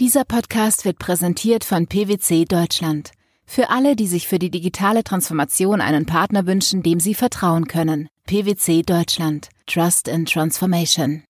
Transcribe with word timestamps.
Dieser 0.00 0.24
Podcast 0.24 0.84
wird 0.84 0.98
präsentiert 0.98 1.64
von 1.64 1.86
PwC 1.86 2.44
Deutschland. 2.44 3.12
Für 3.46 3.70
alle, 3.70 3.96
die 3.96 4.06
sich 4.06 4.26
für 4.26 4.38
die 4.38 4.50
digitale 4.50 5.04
Transformation 5.04 5.80
einen 5.80 6.06
Partner 6.06 6.46
wünschen, 6.46 6.82
dem 6.82 7.00
sie 7.00 7.14
vertrauen 7.14 7.66
können. 7.66 8.08
PwC 8.26 8.82
Deutschland. 8.82 9.48
Trust 9.66 10.08
in 10.08 10.26
Transformation. 10.26 11.22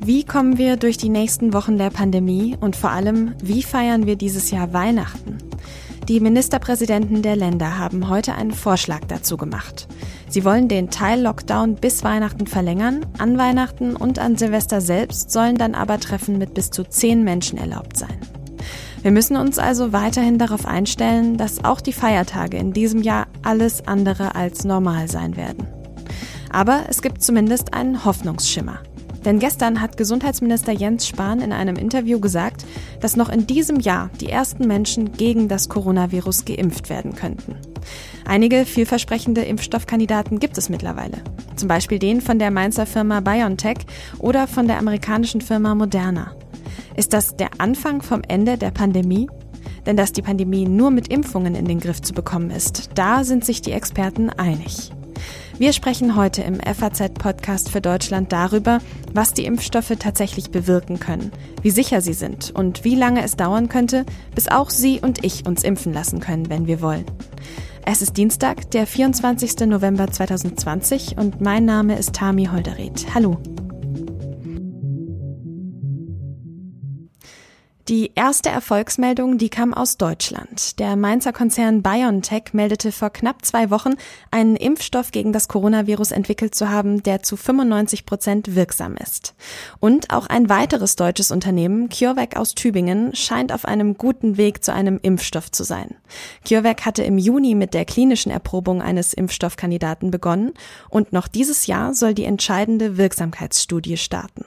Wie 0.00 0.24
kommen 0.24 0.58
wir 0.58 0.76
durch 0.76 0.98
die 0.98 1.08
nächsten 1.08 1.54
Wochen 1.54 1.78
der 1.78 1.90
Pandemie 1.90 2.56
und 2.60 2.76
vor 2.76 2.90
allem, 2.90 3.34
wie 3.42 3.62
feiern 3.62 4.06
wir 4.06 4.16
dieses 4.16 4.50
Jahr 4.50 4.72
Weihnachten? 4.74 5.38
Die 6.08 6.20
Ministerpräsidenten 6.20 7.22
der 7.22 7.34
Länder 7.34 7.78
haben 7.78 8.10
heute 8.10 8.34
einen 8.34 8.52
Vorschlag 8.52 9.00
dazu 9.08 9.38
gemacht. 9.38 9.88
Sie 10.28 10.44
wollen 10.44 10.68
den 10.68 10.90
Teil-Lockdown 10.90 11.76
bis 11.76 12.04
Weihnachten 12.04 12.46
verlängern. 12.46 13.06
An 13.16 13.38
Weihnachten 13.38 13.96
und 13.96 14.18
an 14.18 14.36
Silvester 14.36 14.82
selbst 14.82 15.30
sollen 15.30 15.56
dann 15.56 15.74
aber 15.74 15.98
Treffen 15.98 16.36
mit 16.36 16.52
bis 16.52 16.70
zu 16.70 16.84
zehn 16.84 17.24
Menschen 17.24 17.56
erlaubt 17.56 17.96
sein. 17.96 18.18
Wir 19.00 19.12
müssen 19.12 19.38
uns 19.38 19.58
also 19.58 19.94
weiterhin 19.94 20.36
darauf 20.36 20.66
einstellen, 20.66 21.38
dass 21.38 21.64
auch 21.64 21.80
die 21.80 21.94
Feiertage 21.94 22.58
in 22.58 22.74
diesem 22.74 23.00
Jahr 23.00 23.26
alles 23.42 23.88
andere 23.88 24.34
als 24.34 24.64
normal 24.64 25.08
sein 25.08 25.38
werden. 25.38 25.66
Aber 26.50 26.84
es 26.88 27.00
gibt 27.00 27.22
zumindest 27.22 27.72
einen 27.72 28.04
Hoffnungsschimmer. 28.04 28.80
Denn 29.24 29.38
gestern 29.38 29.80
hat 29.80 29.96
Gesundheitsminister 29.96 30.72
Jens 30.72 31.06
Spahn 31.06 31.40
in 31.40 31.52
einem 31.52 31.76
Interview 31.76 32.20
gesagt, 32.20 32.66
dass 33.00 33.16
noch 33.16 33.30
in 33.30 33.46
diesem 33.46 33.80
Jahr 33.80 34.10
die 34.20 34.28
ersten 34.28 34.66
Menschen 34.66 35.12
gegen 35.12 35.48
das 35.48 35.68
Coronavirus 35.68 36.44
geimpft 36.44 36.90
werden 36.90 37.14
könnten. 37.14 37.56
Einige 38.26 38.64
vielversprechende 38.64 39.42
Impfstoffkandidaten 39.42 40.40
gibt 40.40 40.58
es 40.58 40.68
mittlerweile. 40.68 41.18
Zum 41.56 41.68
Beispiel 41.68 41.98
den 41.98 42.20
von 42.20 42.38
der 42.38 42.50
Mainzer 42.50 42.86
Firma 42.86 43.20
BioNTech 43.20 43.78
oder 44.18 44.46
von 44.46 44.66
der 44.66 44.78
amerikanischen 44.78 45.40
Firma 45.40 45.74
Moderna. 45.74 46.34
Ist 46.96 47.12
das 47.12 47.36
der 47.36 47.50
Anfang 47.58 48.02
vom 48.02 48.22
Ende 48.26 48.56
der 48.58 48.70
Pandemie? 48.70 49.28
Denn 49.86 49.96
dass 49.96 50.12
die 50.12 50.22
Pandemie 50.22 50.66
nur 50.66 50.90
mit 50.90 51.08
Impfungen 51.08 51.54
in 51.54 51.66
den 51.66 51.80
Griff 51.80 52.00
zu 52.00 52.14
bekommen 52.14 52.50
ist, 52.50 52.90
da 52.94 53.24
sind 53.24 53.44
sich 53.44 53.60
die 53.60 53.72
Experten 53.72 54.30
einig. 54.30 54.90
Wir 55.56 55.72
sprechen 55.72 56.16
heute 56.16 56.42
im 56.42 56.58
FAZ-Podcast 56.58 57.70
für 57.70 57.80
Deutschland 57.80 58.32
darüber, 58.32 58.80
was 59.12 59.34
die 59.34 59.44
Impfstoffe 59.44 59.92
tatsächlich 59.98 60.50
bewirken 60.50 60.98
können, 60.98 61.30
wie 61.62 61.70
sicher 61.70 62.00
sie 62.00 62.12
sind 62.12 62.50
und 62.50 62.82
wie 62.82 62.96
lange 62.96 63.22
es 63.22 63.36
dauern 63.36 63.68
könnte, 63.68 64.04
bis 64.34 64.48
auch 64.48 64.70
Sie 64.70 65.00
und 65.00 65.24
ich 65.24 65.46
uns 65.46 65.62
impfen 65.62 65.92
lassen 65.92 66.18
können, 66.18 66.50
wenn 66.50 66.66
wir 66.66 66.80
wollen. 66.80 67.04
Es 67.86 68.02
ist 68.02 68.16
Dienstag, 68.16 68.70
der 68.72 68.86
24. 68.86 69.60
November 69.68 70.10
2020 70.10 71.18
und 71.18 71.40
mein 71.40 71.64
Name 71.64 71.96
ist 71.98 72.14
Tami 72.14 72.46
Holderried. 72.46 73.06
Hallo. 73.14 73.38
Die 77.88 78.12
erste 78.14 78.48
Erfolgsmeldung, 78.48 79.36
die 79.36 79.50
kam 79.50 79.74
aus 79.74 79.98
Deutschland. 79.98 80.78
Der 80.78 80.96
Mainzer 80.96 81.34
Konzern 81.34 81.82
BioNTech 81.82 82.54
meldete 82.54 82.92
vor 82.92 83.10
knapp 83.10 83.44
zwei 83.44 83.68
Wochen, 83.68 83.92
einen 84.30 84.56
Impfstoff 84.56 85.10
gegen 85.10 85.34
das 85.34 85.48
Coronavirus 85.48 86.12
entwickelt 86.12 86.54
zu 86.54 86.70
haben, 86.70 87.02
der 87.02 87.22
zu 87.22 87.36
95 87.36 88.06
Prozent 88.06 88.54
wirksam 88.54 88.96
ist. 88.96 89.34
Und 89.80 90.08
auch 90.14 90.28
ein 90.28 90.48
weiteres 90.48 90.96
deutsches 90.96 91.30
Unternehmen, 91.30 91.90
CureVac 91.90 92.38
aus 92.38 92.54
Tübingen, 92.54 93.14
scheint 93.14 93.52
auf 93.52 93.66
einem 93.66 93.98
guten 93.98 94.38
Weg 94.38 94.64
zu 94.64 94.72
einem 94.72 94.98
Impfstoff 95.02 95.52
zu 95.52 95.62
sein. 95.62 95.94
CureVac 96.48 96.86
hatte 96.86 97.02
im 97.02 97.18
Juni 97.18 97.54
mit 97.54 97.74
der 97.74 97.84
klinischen 97.84 98.32
Erprobung 98.32 98.80
eines 98.80 99.12
Impfstoffkandidaten 99.12 100.10
begonnen 100.10 100.54
und 100.88 101.12
noch 101.12 101.28
dieses 101.28 101.66
Jahr 101.66 101.92
soll 101.92 102.14
die 102.14 102.24
entscheidende 102.24 102.96
Wirksamkeitsstudie 102.96 103.98
starten. 103.98 104.46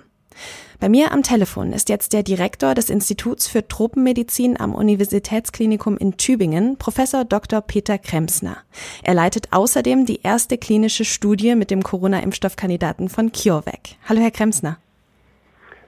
Bei 0.79 0.89
mir 0.89 1.11
am 1.11 1.23
Telefon 1.23 1.73
ist 1.73 1.89
jetzt 1.89 2.13
der 2.13 2.21
Direktor 2.21 2.75
des 2.75 2.91
Instituts 2.91 3.47
für 3.47 3.67
Tropenmedizin 3.67 4.59
am 4.59 4.75
Universitätsklinikum 4.75 5.97
in 5.97 6.17
Tübingen, 6.17 6.77
Professor 6.77 7.25
Dr. 7.25 7.61
Peter 7.61 7.97
Kremsner. 7.97 8.57
Er 9.01 9.15
leitet 9.15 9.47
außerdem 9.53 10.05
die 10.05 10.21
erste 10.21 10.59
klinische 10.59 11.03
Studie 11.03 11.55
mit 11.55 11.71
dem 11.71 11.81
Corona-Impfstoffkandidaten 11.81 13.09
von 13.09 13.31
CureVac. 13.31 13.95
Hallo, 14.07 14.21
Herr 14.21 14.29
Kremsner. 14.29 14.77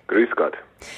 Grüß 0.08 0.30
Gott. 0.36 0.56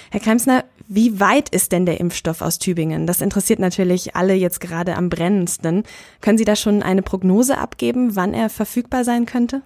Herr 0.10 0.22
Kremsner, 0.22 0.64
wie 0.88 1.20
weit 1.20 1.50
ist 1.50 1.74
denn 1.74 1.86
der 1.86 2.00
Impfstoff 2.00 2.42
aus 2.42 2.60
Tübingen? 2.60 3.08
Das 3.08 3.20
interessiert 3.20 3.60
natürlich 3.60 4.16
alle 4.16 4.36
jetzt 4.36 4.62
gerade 4.62 4.96
am 4.96 5.10
brennendsten. 5.10 5.84
Können 6.22 6.38
Sie 6.38 6.46
da 6.46 6.56
schon 6.56 6.82
eine 6.82 7.02
Prognose 7.02 7.58
abgeben, 7.58 8.16
wann 8.16 8.34
er 8.34 8.50
verfügbar 8.50 9.04
sein 9.04 9.26
könnte? 9.26 9.64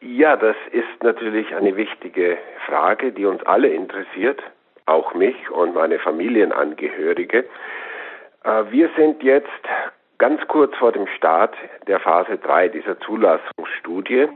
Ja, 0.00 0.36
das 0.36 0.56
ist 0.72 1.02
natürlich 1.02 1.54
eine 1.54 1.76
wichtige 1.76 2.38
Frage, 2.66 3.12
die 3.12 3.26
uns 3.26 3.42
alle 3.44 3.68
interessiert, 3.68 4.42
auch 4.84 5.14
mich 5.14 5.50
und 5.50 5.74
meine 5.74 5.98
Familienangehörige. 5.98 7.44
Äh, 8.44 8.64
wir 8.70 8.90
sind 8.96 9.22
jetzt 9.22 9.48
ganz 10.18 10.46
kurz 10.48 10.74
vor 10.76 10.92
dem 10.92 11.06
Start 11.08 11.54
der 11.86 12.00
Phase 12.00 12.38
3 12.38 12.68
dieser 12.68 12.98
Zulassungsstudie. 13.00 14.28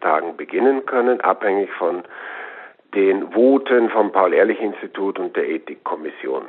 Tagen 0.00 0.36
beginnen 0.36 0.84
können, 0.86 1.20
abhängig 1.20 1.70
von 1.72 2.02
den 2.94 3.32
Voten 3.32 3.88
vom 3.90 4.12
Paul-Ehrlich-Institut 4.12 5.18
und 5.18 5.36
der 5.36 5.48
Ethikkommission. 5.48 6.44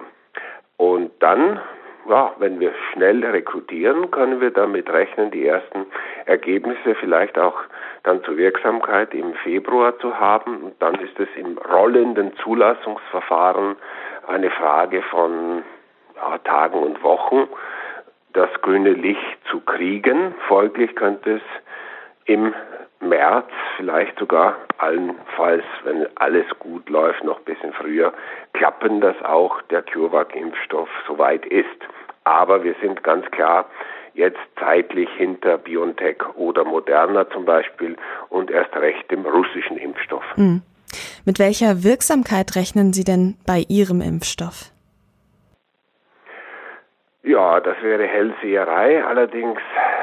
Und 0.78 1.12
dann 1.20 1.62
ja, 2.10 2.34
wenn 2.38 2.60
wir 2.60 2.74
schnell 2.92 3.26
rekrutieren, 3.26 4.12
können 4.12 4.42
wir 4.42 4.52
damit 4.52 4.90
rechnen, 4.90 5.32
die 5.32 5.46
ersten 5.46 5.86
Ergebnisse 6.26 6.96
vielleicht 6.96 7.38
auch 7.38 7.58
dann 8.04 8.24
zur 8.24 8.38
Wirksamkeit 8.38 9.14
im 9.14 9.34
Februar 9.36 9.98
zu 10.00 10.20
haben. 10.20 10.64
Und 10.64 10.82
dann 10.82 10.96
ist 10.96 11.20
es 11.20 11.30
im 11.36 11.58
rollenden 11.58 12.36
Zulassungsverfahren 12.38 13.76
eine 14.28 14.52
Frage 14.52 15.02
von 15.04 15.64
ja, 16.16 16.38
Tagen 16.40 16.80
und 16.80 17.02
Wochen, 17.04 17.48
das 18.34 18.50
grüne 18.62 18.92
Licht 18.92 19.38
zu 19.50 19.62
kriegen. 19.62 20.36
Folglich 20.48 20.96
könnte 20.96 21.36
es 21.36 21.42
im 22.26 22.54
März, 23.04 23.50
vielleicht 23.78 24.18
sogar 24.18 24.56
allenfalls, 24.78 25.64
wenn 25.84 26.08
alles 26.16 26.46
gut 26.60 26.90
läuft, 26.90 27.24
noch 27.24 27.40
ein 27.40 27.46
bisschen 27.46 27.74
früher, 27.74 28.14
klappen, 28.54 29.02
dass 29.02 29.16
auch 29.24 29.62
der 29.64 29.84
CureVac-Impfstoff 29.84 30.90
soweit 31.08 31.46
ist. 31.46 31.68
Aber 32.24 32.64
wir 32.64 32.76
sind 32.82 33.04
ganz 33.04 33.26
klar 33.32 33.66
jetzt 34.14 34.40
zeitlich 34.60 35.10
hinter 35.18 35.58
BioNTech 35.58 36.18
oder 36.36 36.64
Moderna 36.64 37.30
zum 37.30 37.46
Beispiel 37.46 37.98
und 38.30 38.52
erst 38.52 38.76
recht 38.76 39.10
dem 39.12 39.26
russischen 39.26 39.78
Impfstoff. 39.78 40.24
Mhm. 40.36 40.62
Mit 41.26 41.40
welcher 41.40 41.84
Wirksamkeit 41.84 42.56
rechnen 42.56 42.94
Sie 42.94 43.04
denn 43.04 43.38
bei 43.48 43.64
Ihrem 43.68 44.02
Impfstoff? 44.02 44.72
Ja, 47.24 47.62
das 47.62 47.82
wäre 47.82 48.06
Hellseherei. 48.06 49.04
Allerdings 49.04 49.60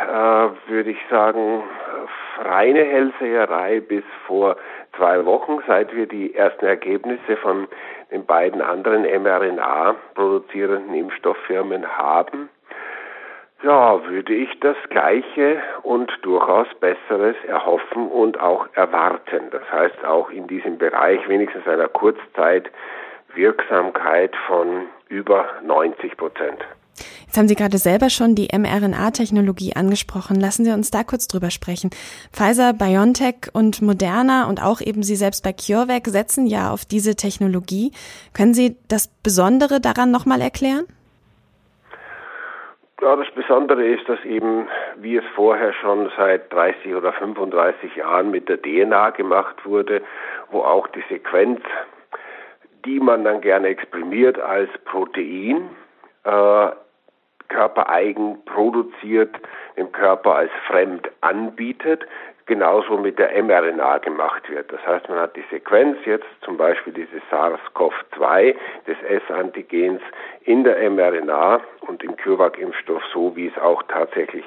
äh, 0.09 0.71
würde 0.71 0.91
ich 0.91 0.99
sagen, 1.11 1.63
reine 2.39 2.85
Hellseherei 2.85 3.81
bis 3.81 4.05
vor 4.27 4.57
zwei 4.97 5.25
Wochen, 5.25 5.59
seit 5.67 5.95
wir 5.95 6.07
die 6.07 6.35
ersten 6.35 6.67
Ergebnisse 6.67 7.37
von 7.37 7.69
den 8.11 8.27
beiden 8.27 8.61
anderen 8.61 9.03
mRNA 9.03 9.95
produzierenden 10.15 10.95
Impfstofffirmen 10.95 11.87
haben. 11.97 12.49
Ja, 13.63 14.03
würde 14.07 14.33
ich 14.33 14.59
das 14.61 14.77
Gleiche 14.89 15.61
und 15.83 16.11
durchaus 16.23 16.67
Besseres 16.81 17.37
erhoffen 17.47 18.09
und 18.09 18.41
auch 18.41 18.67
erwarten. 18.75 19.51
Das 19.51 19.71
heißt 19.71 20.03
auch 20.05 20.31
in 20.31 20.47
diesem 20.47 20.79
Bereich 20.79 21.29
wenigstens 21.29 21.69
einer 21.69 21.89
Kurzzeit 21.89 22.71
Wirksamkeit 23.35 24.35
von 24.47 24.87
über 25.09 25.47
90 25.63 26.17
Prozent. 26.17 26.65
Jetzt 27.27 27.39
haben 27.39 27.49
Sie 27.49 27.55
gerade 27.55 27.79
selber 27.79 28.11
schon 28.11 28.35
die 28.35 28.49
mRNA-Technologie 28.53 29.77
angesprochen. 29.77 30.41
Lassen 30.41 30.65
Sie 30.65 30.73
uns 30.73 30.91
da 30.91 31.05
kurz 31.05 31.29
drüber 31.29 31.51
sprechen. 31.51 31.91
Pfizer, 32.33 32.73
BioNTech 32.73 33.51
und 33.53 33.83
Moderna 33.83 34.49
und 34.49 34.63
auch 34.63 34.81
eben 34.81 35.03
Sie 35.03 35.17
selbst 35.17 35.45
bei 35.45 35.53
CureVac 35.53 36.07
setzen 36.09 36.47
ja 36.47 36.71
auf 36.71 36.85
diese 36.85 37.17
Technologie. 37.17 37.93
Können 38.35 38.55
Sie 38.55 38.77
das 38.89 39.09
Besondere 39.23 39.81
daran 39.81 40.11
nochmal 40.11 40.41
erklären? 40.41 40.87
Ja, 43.01 43.17
das 43.17 43.31
Besondere 43.31 43.83
ist, 43.87 44.07
dass 44.11 44.23
eben, 44.27 44.69
wie 44.97 45.17
es 45.17 45.25
vorher 45.35 45.73
schon 45.73 46.11
seit 46.19 46.53
30 46.53 46.95
oder 46.95 47.15
35 47.15 47.97
Jahren 47.97 48.31
mit 48.31 48.49
der 48.49 48.61
DNA 48.61 49.11
gemacht 49.11 49.65
wurde, 49.65 50.03
wo 50.51 50.61
auch 50.61 50.87
die 50.89 51.03
Sequenz, 51.09 51.61
die 52.85 53.01
man 53.01 53.25
dann 53.25 53.41
gerne 53.41 53.69
exprimiert 53.69 54.39
als 54.39 54.69
Protein, 54.85 55.71
äh, 56.25 56.69
körpereigen 57.51 58.43
produziert, 58.47 59.37
dem 59.77 59.93
Körper 59.93 60.37
als 60.37 60.51
fremd 60.67 61.11
anbietet, 61.21 62.07
genauso 62.47 62.97
mit 62.97 63.19
der 63.19 63.31
mRNA 63.43 63.99
gemacht 63.99 64.49
wird. 64.51 64.73
Das 64.73 64.85
heißt, 64.85 65.09
man 65.09 65.19
hat 65.19 65.37
die 65.37 65.45
Sequenz 65.51 65.99
jetzt 66.05 66.27
zum 66.43 66.57
Beispiel 66.57 66.93
dieses 66.93 67.23
SARS-CoV-2 67.31 68.57
des 68.87 68.97
S-Antigens 69.03 70.01
in 70.45 70.65
der 70.65 70.91
mRNA 70.91 71.61
und 71.83 72.03
im 72.03 72.17
CureVac-Impfstoff 72.17 73.03
so, 73.13 73.37
wie 73.37 73.47
es 73.47 73.59
auch 73.59 73.83
tatsächlich 73.85 74.45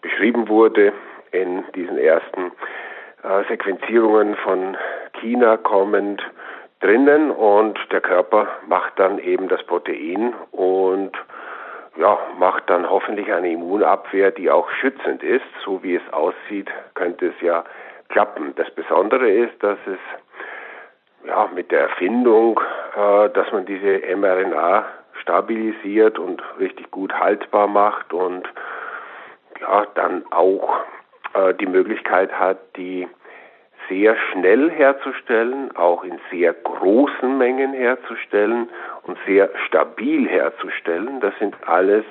beschrieben 0.00 0.48
wurde 0.48 0.92
in 1.30 1.64
diesen 1.74 1.98
ersten 1.98 2.50
äh, 3.22 3.44
Sequenzierungen 3.48 4.34
von 4.36 4.76
China 5.20 5.56
kommend 5.56 6.22
drinnen 6.80 7.30
und 7.30 7.78
der 7.92 8.00
Körper 8.00 8.48
macht 8.66 8.98
dann 8.98 9.18
eben 9.18 9.48
das 9.48 9.62
Protein 9.62 10.34
und 10.50 11.12
ja, 11.96 12.18
macht 12.38 12.68
dann 12.68 12.88
hoffentlich 12.88 13.32
eine 13.32 13.52
Immunabwehr, 13.52 14.30
die 14.30 14.50
auch 14.50 14.70
schützend 14.70 15.22
ist. 15.22 15.44
So 15.64 15.82
wie 15.82 15.96
es 15.96 16.12
aussieht, 16.12 16.70
könnte 16.94 17.28
es 17.28 17.40
ja 17.40 17.64
klappen. 18.08 18.54
Das 18.56 18.70
Besondere 18.70 19.28
ist, 19.28 19.62
dass 19.62 19.78
es 19.86 19.98
ja, 21.26 21.48
mit 21.54 21.70
der 21.70 21.82
Erfindung, 21.82 22.60
äh, 22.96 23.30
dass 23.30 23.50
man 23.52 23.64
diese 23.64 24.00
mRNA 24.16 24.84
stabilisiert 25.20 26.18
und 26.18 26.42
richtig 26.58 26.90
gut 26.90 27.12
haltbar 27.14 27.66
macht 27.66 28.12
und 28.12 28.46
ja, 29.60 29.86
dann 29.94 30.24
auch 30.30 30.80
äh, 31.34 31.54
die 31.54 31.66
Möglichkeit 31.66 32.32
hat, 32.38 32.58
die 32.76 33.08
sehr 33.88 34.16
schnell 34.32 34.70
herzustellen, 34.70 35.74
auch 35.76 36.04
in 36.04 36.18
sehr 36.30 36.52
großen 36.52 37.36
Mengen 37.36 37.72
herzustellen 37.72 38.68
und 39.02 39.18
sehr 39.26 39.50
stabil 39.66 40.28
herzustellen. 40.28 41.20
Das 41.20 41.34
sind 41.38 41.54
alles 41.66 42.04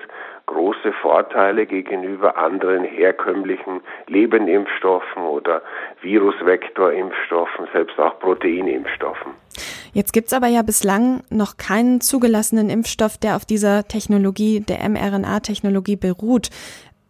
große 0.46 0.92
Vorteile 1.02 1.66
gegenüber 1.66 2.38
anderen 2.38 2.84
herkömmlichen 2.84 3.81
Lebenimpfstoffen 4.08 5.24
oder 5.24 5.62
Virusvektorimpfstoffen, 6.02 7.68
selbst 7.74 7.98
auch 8.00 8.20
Proteinimpfstoffen. 8.20 9.31
Jetzt 9.94 10.12
gibt 10.12 10.28
es 10.28 10.34
aber 10.34 10.48
ja 10.48 10.64
bislang 10.64 11.22
noch 11.30 11.58
keinen 11.58 12.02
zugelassenen 12.02 12.70
Impfstoff, 12.70 13.18
der 13.18 13.36
auf 13.36 13.46
dieser 13.46 13.88
Technologie, 13.88 14.60
der 14.60 14.88
mRNA-Technologie 14.90 15.96
beruht. 15.96 16.50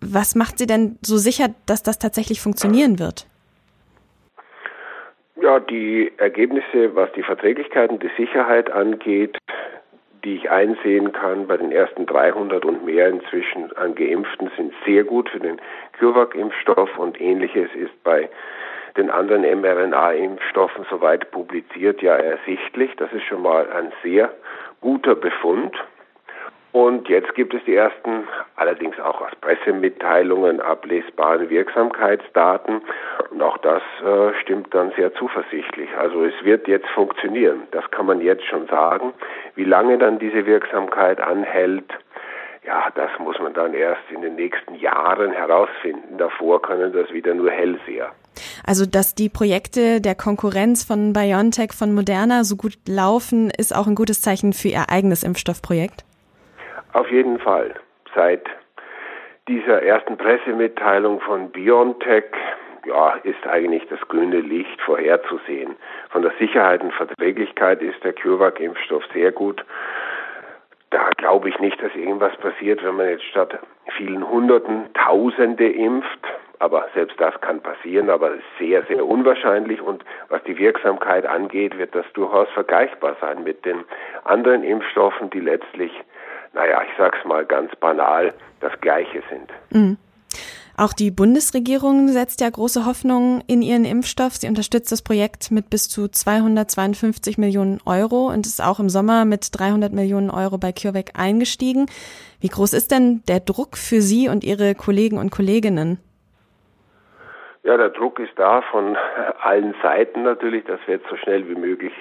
Was 0.02 0.36
macht 0.36 0.60
Sie 0.60 0.68
denn 0.68 0.98
so 1.02 1.18
sicher, 1.18 1.48
dass 1.66 1.82
das 1.82 1.98
tatsächlich 1.98 2.42
funktionieren 2.42 3.00
wird? 3.00 3.26
Ja, 5.42 5.60
die 5.60 6.12
Ergebnisse, 6.18 6.96
was 6.96 7.12
die 7.14 7.24
Verträglichkeit 7.24 7.90
und 7.90 8.04
die 8.04 8.12
Sicherheit 8.18 8.72
angeht, 8.72 9.38
die 10.24 10.36
ich 10.36 10.50
einsehen 10.50 11.12
kann 11.12 11.48
bei 11.48 11.58
den 11.58 11.72
ersten 11.72 12.06
300 12.06 12.64
und 12.66 12.86
mehr 12.86 13.10
inzwischen 13.10 13.76
an 13.76 13.96
Geimpften, 13.96 14.52
sind 14.56 14.74
sehr 14.86 15.04
gut 15.04 15.30
für 15.30 15.40
den 15.40 15.60
CureVac-Impfstoff 16.00 16.98
und 16.98 17.20
ähnliches 17.20 17.70
ist 17.76 18.04
bei 18.04 18.30
den 18.96 19.10
anderen 19.10 19.42
mRNA-Impfstoffen 19.42 20.86
soweit 20.90 21.32
publiziert 21.32 22.02
ja 22.02 22.16
ersichtlich. 22.16 22.96
Das 22.98 23.12
ist 23.12 23.24
schon 23.24 23.42
mal 23.42 23.70
ein 23.72 23.92
sehr 24.04 24.32
guter 24.82 25.16
Befund. 25.16 25.76
Und 26.74 27.08
jetzt 27.08 27.36
gibt 27.36 27.54
es 27.54 27.64
die 27.66 27.76
ersten, 27.76 28.28
allerdings 28.56 29.00
auch 29.00 29.22
aus 29.22 29.30
Pressemitteilungen 29.42 30.60
ablesbaren 30.60 31.48
Wirksamkeitsdaten. 31.52 32.82
Und 33.30 33.42
auch 33.44 33.60
das 33.60 33.84
äh, 34.04 34.34
stimmt 34.42 34.74
dann 34.74 34.92
sehr 34.98 35.14
zuversichtlich. 35.14 35.90
Also 35.96 36.26
es 36.26 36.34
wird 36.44 36.68
jetzt 36.68 36.88
funktionieren. 36.90 37.68
Das 37.70 37.90
kann 37.92 38.08
man 38.08 38.22
jetzt 38.22 38.44
schon 38.46 38.66
sagen. 38.68 39.14
Wie 39.54 39.66
lange 39.66 40.00
dann 40.00 40.18
diese 40.18 40.48
Wirksamkeit 40.48 41.22
anhält, 41.22 41.86
ja, 42.66 42.90
das 42.96 43.12
muss 43.20 43.38
man 43.40 43.54
dann 43.54 43.76
erst 43.76 44.10
in 44.10 44.24
den 44.24 44.36
nächsten 44.36 44.74
Jahren 44.74 45.32
herausfinden. 45.32 46.18
Davor 46.18 46.60
können 46.60 46.92
das 46.92 47.14
wieder 47.14 47.36
nur 47.36 47.52
Hellseher. 47.52 48.14
Also, 48.66 48.88
dass 48.88 49.14
die 49.14 49.30
Projekte 49.30 50.02
der 50.02 50.16
Konkurrenz 50.16 50.84
von 50.84 51.14
BioNTech, 51.14 51.74
von 51.74 51.94
Moderna 51.94 52.44
so 52.44 52.56
gut 52.56 52.74
laufen, 52.88 53.52
ist 53.56 53.76
auch 53.76 53.86
ein 53.86 53.94
gutes 53.94 54.22
Zeichen 54.22 54.54
für 54.54 54.70
Ihr 54.70 54.90
eigenes 54.90 55.22
Impfstoffprojekt? 55.22 56.04
Auf 56.94 57.10
jeden 57.10 57.40
Fall. 57.40 57.74
Seit 58.16 58.48
dieser 59.48 59.82
ersten 59.82 60.16
Pressemitteilung 60.16 61.20
von 61.22 61.50
BioNTech 61.50 62.26
ja, 62.86 63.16
ist 63.24 63.46
eigentlich 63.48 63.88
das 63.90 64.00
grüne 64.08 64.40
Licht 64.40 64.80
vorherzusehen. 64.82 65.76
Von 66.10 66.22
der 66.22 66.32
Sicherheit 66.40 66.82
und 66.82 66.94
Verträglichkeit 66.94 67.82
ist 67.82 68.04
der 68.04 68.14
CureVac-Impfstoff 68.14 69.04
sehr 69.14 69.32
gut. 69.32 69.66
Da 70.92 71.10
glaube 71.18 71.50
ich 71.50 71.58
nicht, 71.60 71.82
dass 71.82 71.96
irgendwas 71.96 72.36
passiert, 72.38 72.84
wenn 72.84 72.96
man 72.96 73.10
jetzt 73.10 73.24
statt 73.24 73.58
vielen 73.98 74.30
Hunderten 74.30 74.94
Tausende 74.94 75.68
impft. 75.68 76.20
Aber 76.60 76.88
selbst 76.94 77.20
das 77.20 77.40
kann 77.42 77.62
passieren, 77.62 78.10
aber 78.10 78.34
sehr, 78.60 78.84
sehr 78.84 79.06
unwahrscheinlich. 79.06 79.82
Und 79.82 80.06
was 80.30 80.44
die 80.44 80.58
Wirksamkeit 80.58 81.26
angeht, 81.26 81.78
wird 81.78 81.96
das 81.96 82.06
durchaus 82.14 82.48
vergleichbar 82.50 83.18
sein 83.20 83.44
mit 83.44 83.66
den 83.66 83.84
anderen 84.24 84.64
Impfstoffen, 84.64 85.32
die 85.32 85.40
letztlich 85.42 85.92
naja, 86.54 86.82
ich 86.84 86.98
sag's 86.98 87.24
mal 87.26 87.46
ganz 87.46 87.76
banal, 87.78 88.34
das 88.60 88.72
Gleiche 88.82 89.22
sind. 89.30 89.52
Mhm. 89.72 89.98
Auch 90.76 90.94
die 90.94 91.12
Bundesregierung 91.12 92.08
setzt 92.08 92.42
ja 92.42 92.50
große 92.50 92.88
Hoffnungen 92.88 93.44
in 93.46 93.62
ihren 93.62 93.86
Impfstoff. 93.86 94.34
Sie 94.34 94.48
unterstützt 94.48 94.92
das 94.92 95.04
Projekt 95.04 95.52
mit 95.52 95.70
bis 95.70 95.88
zu 95.88 96.08
252 96.08 97.38
Millionen 97.38 97.80
Euro 97.86 98.30
und 98.30 98.48
ist 98.48 98.60
auch 98.60 98.80
im 98.80 98.90
Sommer 98.90 99.24
mit 99.26 99.50
300 99.52 99.94
Millionen 99.94 100.32
Euro 100.32 100.58
bei 100.58 100.72
CureVac 100.72 101.12
eingestiegen. 101.16 101.86
Wie 102.42 102.48
groß 102.48 102.74
ist 102.74 102.92
denn 102.92 103.22
der 103.28 103.40
Druck 103.40 103.78
für 103.78 104.02
Sie 104.02 104.30
und 104.30 104.44
Ihre 104.44 104.74
Kollegen 104.74 105.20
und 105.20 105.30
Kolleginnen? 105.30 106.00
Ja, 107.62 107.78
der 107.78 107.90
Druck 107.90 108.20
ist 108.20 108.34
da 108.38 108.64
von 108.72 108.98
allen 109.42 109.76
Seiten 109.84 110.24
natürlich, 110.24 110.66
dass 110.66 110.80
wir 110.88 110.96
jetzt 110.96 111.10
so 111.10 111.18
schnell 111.18 111.48
wie 111.48 111.56
möglich 111.56 111.94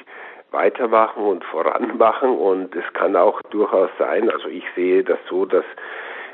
weitermachen 0.53 1.23
und 1.23 1.45
voranmachen. 1.45 2.31
Und 2.31 2.75
es 2.77 2.85
kann 2.93 3.17
auch 3.17 3.41
durchaus 3.51 3.91
sein, 3.99 4.31
also 4.31 4.49
ich 4.49 4.65
sehe 4.75 5.03
das 5.03 5.19
so, 5.29 5.45
dass 5.45 5.65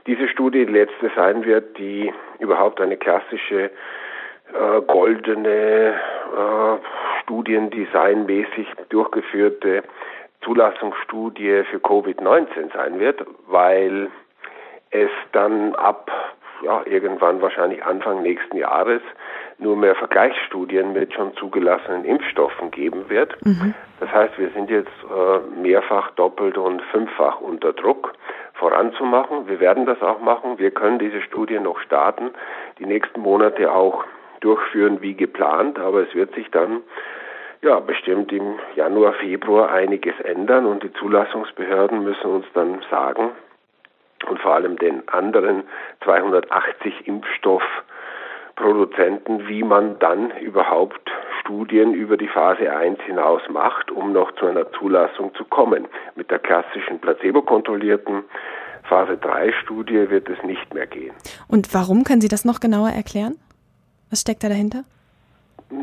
diese 0.06 0.28
Studie 0.28 0.64
die 0.64 0.72
letzte 0.72 1.10
sein 1.14 1.44
wird, 1.44 1.78
die 1.78 2.12
überhaupt 2.38 2.80
eine 2.80 2.96
klassische 2.96 3.70
äh, 4.52 4.80
goldene 4.86 5.94
äh, 5.94 7.22
Studiendesignmäßig 7.22 8.66
durchgeführte 8.88 9.82
Zulassungsstudie 10.42 11.64
für 11.70 11.78
Covid-19 11.78 12.72
sein 12.72 12.98
wird, 13.00 13.24
weil 13.46 14.08
es 14.90 15.10
dann 15.32 15.74
ab 15.74 16.10
ja, 16.62 16.82
irgendwann 16.86 17.42
wahrscheinlich 17.42 17.84
Anfang 17.84 18.22
nächsten 18.22 18.56
Jahres 18.56 19.02
nur 19.58 19.76
mehr 19.76 19.94
Vergleichsstudien 19.96 20.92
mit 20.92 21.12
schon 21.12 21.34
zugelassenen 21.36 22.04
Impfstoffen 22.04 22.70
geben 22.70 23.08
wird. 23.08 23.34
Mhm. 23.44 23.74
Das 24.00 24.10
heißt, 24.12 24.38
wir 24.38 24.50
sind 24.50 24.70
jetzt 24.70 24.90
äh, 25.04 25.60
mehrfach, 25.60 26.12
doppelt 26.12 26.56
und 26.56 26.80
fünffach 26.82 27.40
unter 27.40 27.72
Druck 27.72 28.14
voranzumachen. 28.54 29.48
Wir 29.48 29.60
werden 29.60 29.86
das 29.86 30.00
auch 30.02 30.20
machen. 30.20 30.58
Wir 30.58 30.70
können 30.70 30.98
diese 30.98 31.20
Studie 31.22 31.58
noch 31.58 31.80
starten, 31.80 32.30
die 32.78 32.86
nächsten 32.86 33.20
Monate 33.20 33.72
auch 33.72 34.04
durchführen 34.40 35.02
wie 35.02 35.14
geplant, 35.14 35.78
aber 35.78 36.02
es 36.02 36.14
wird 36.14 36.34
sich 36.34 36.48
dann 36.50 36.82
ja 37.62 37.80
bestimmt 37.80 38.32
im 38.32 38.60
Januar, 38.76 39.14
Februar 39.14 39.72
einiges 39.72 40.14
ändern 40.20 40.66
und 40.66 40.84
die 40.84 40.92
Zulassungsbehörden 40.92 42.04
müssen 42.04 42.30
uns 42.30 42.46
dann 42.54 42.80
sagen 42.90 43.30
und 44.28 44.40
vor 44.40 44.54
allem 44.54 44.76
den 44.78 45.08
anderen 45.08 45.64
280 46.04 47.08
Impfstoff 47.08 47.62
Produzenten, 48.58 49.46
wie 49.48 49.62
man 49.62 49.98
dann 50.00 50.32
überhaupt 50.38 51.00
Studien 51.40 51.94
über 51.94 52.16
die 52.16 52.26
Phase 52.26 52.70
1 52.70 53.00
hinaus 53.02 53.40
macht, 53.48 53.90
um 53.90 54.12
noch 54.12 54.32
zu 54.32 54.46
einer 54.46 54.70
Zulassung 54.72 55.32
zu 55.34 55.44
kommen. 55.44 55.86
Mit 56.16 56.30
der 56.30 56.40
klassischen 56.40 56.98
placebo-kontrollierten 56.98 58.24
Phase 58.82 59.16
3 59.16 59.52
Studie 59.62 60.10
wird 60.10 60.28
es 60.28 60.42
nicht 60.42 60.74
mehr 60.74 60.86
gehen. 60.86 61.14
Und 61.46 61.72
warum 61.72 62.02
können 62.04 62.20
Sie 62.20 62.28
das 62.28 62.44
noch 62.44 62.58
genauer 62.58 62.90
erklären? 62.90 63.36
Was 64.10 64.22
steckt 64.22 64.42
da 64.42 64.48
dahinter? 64.48 64.82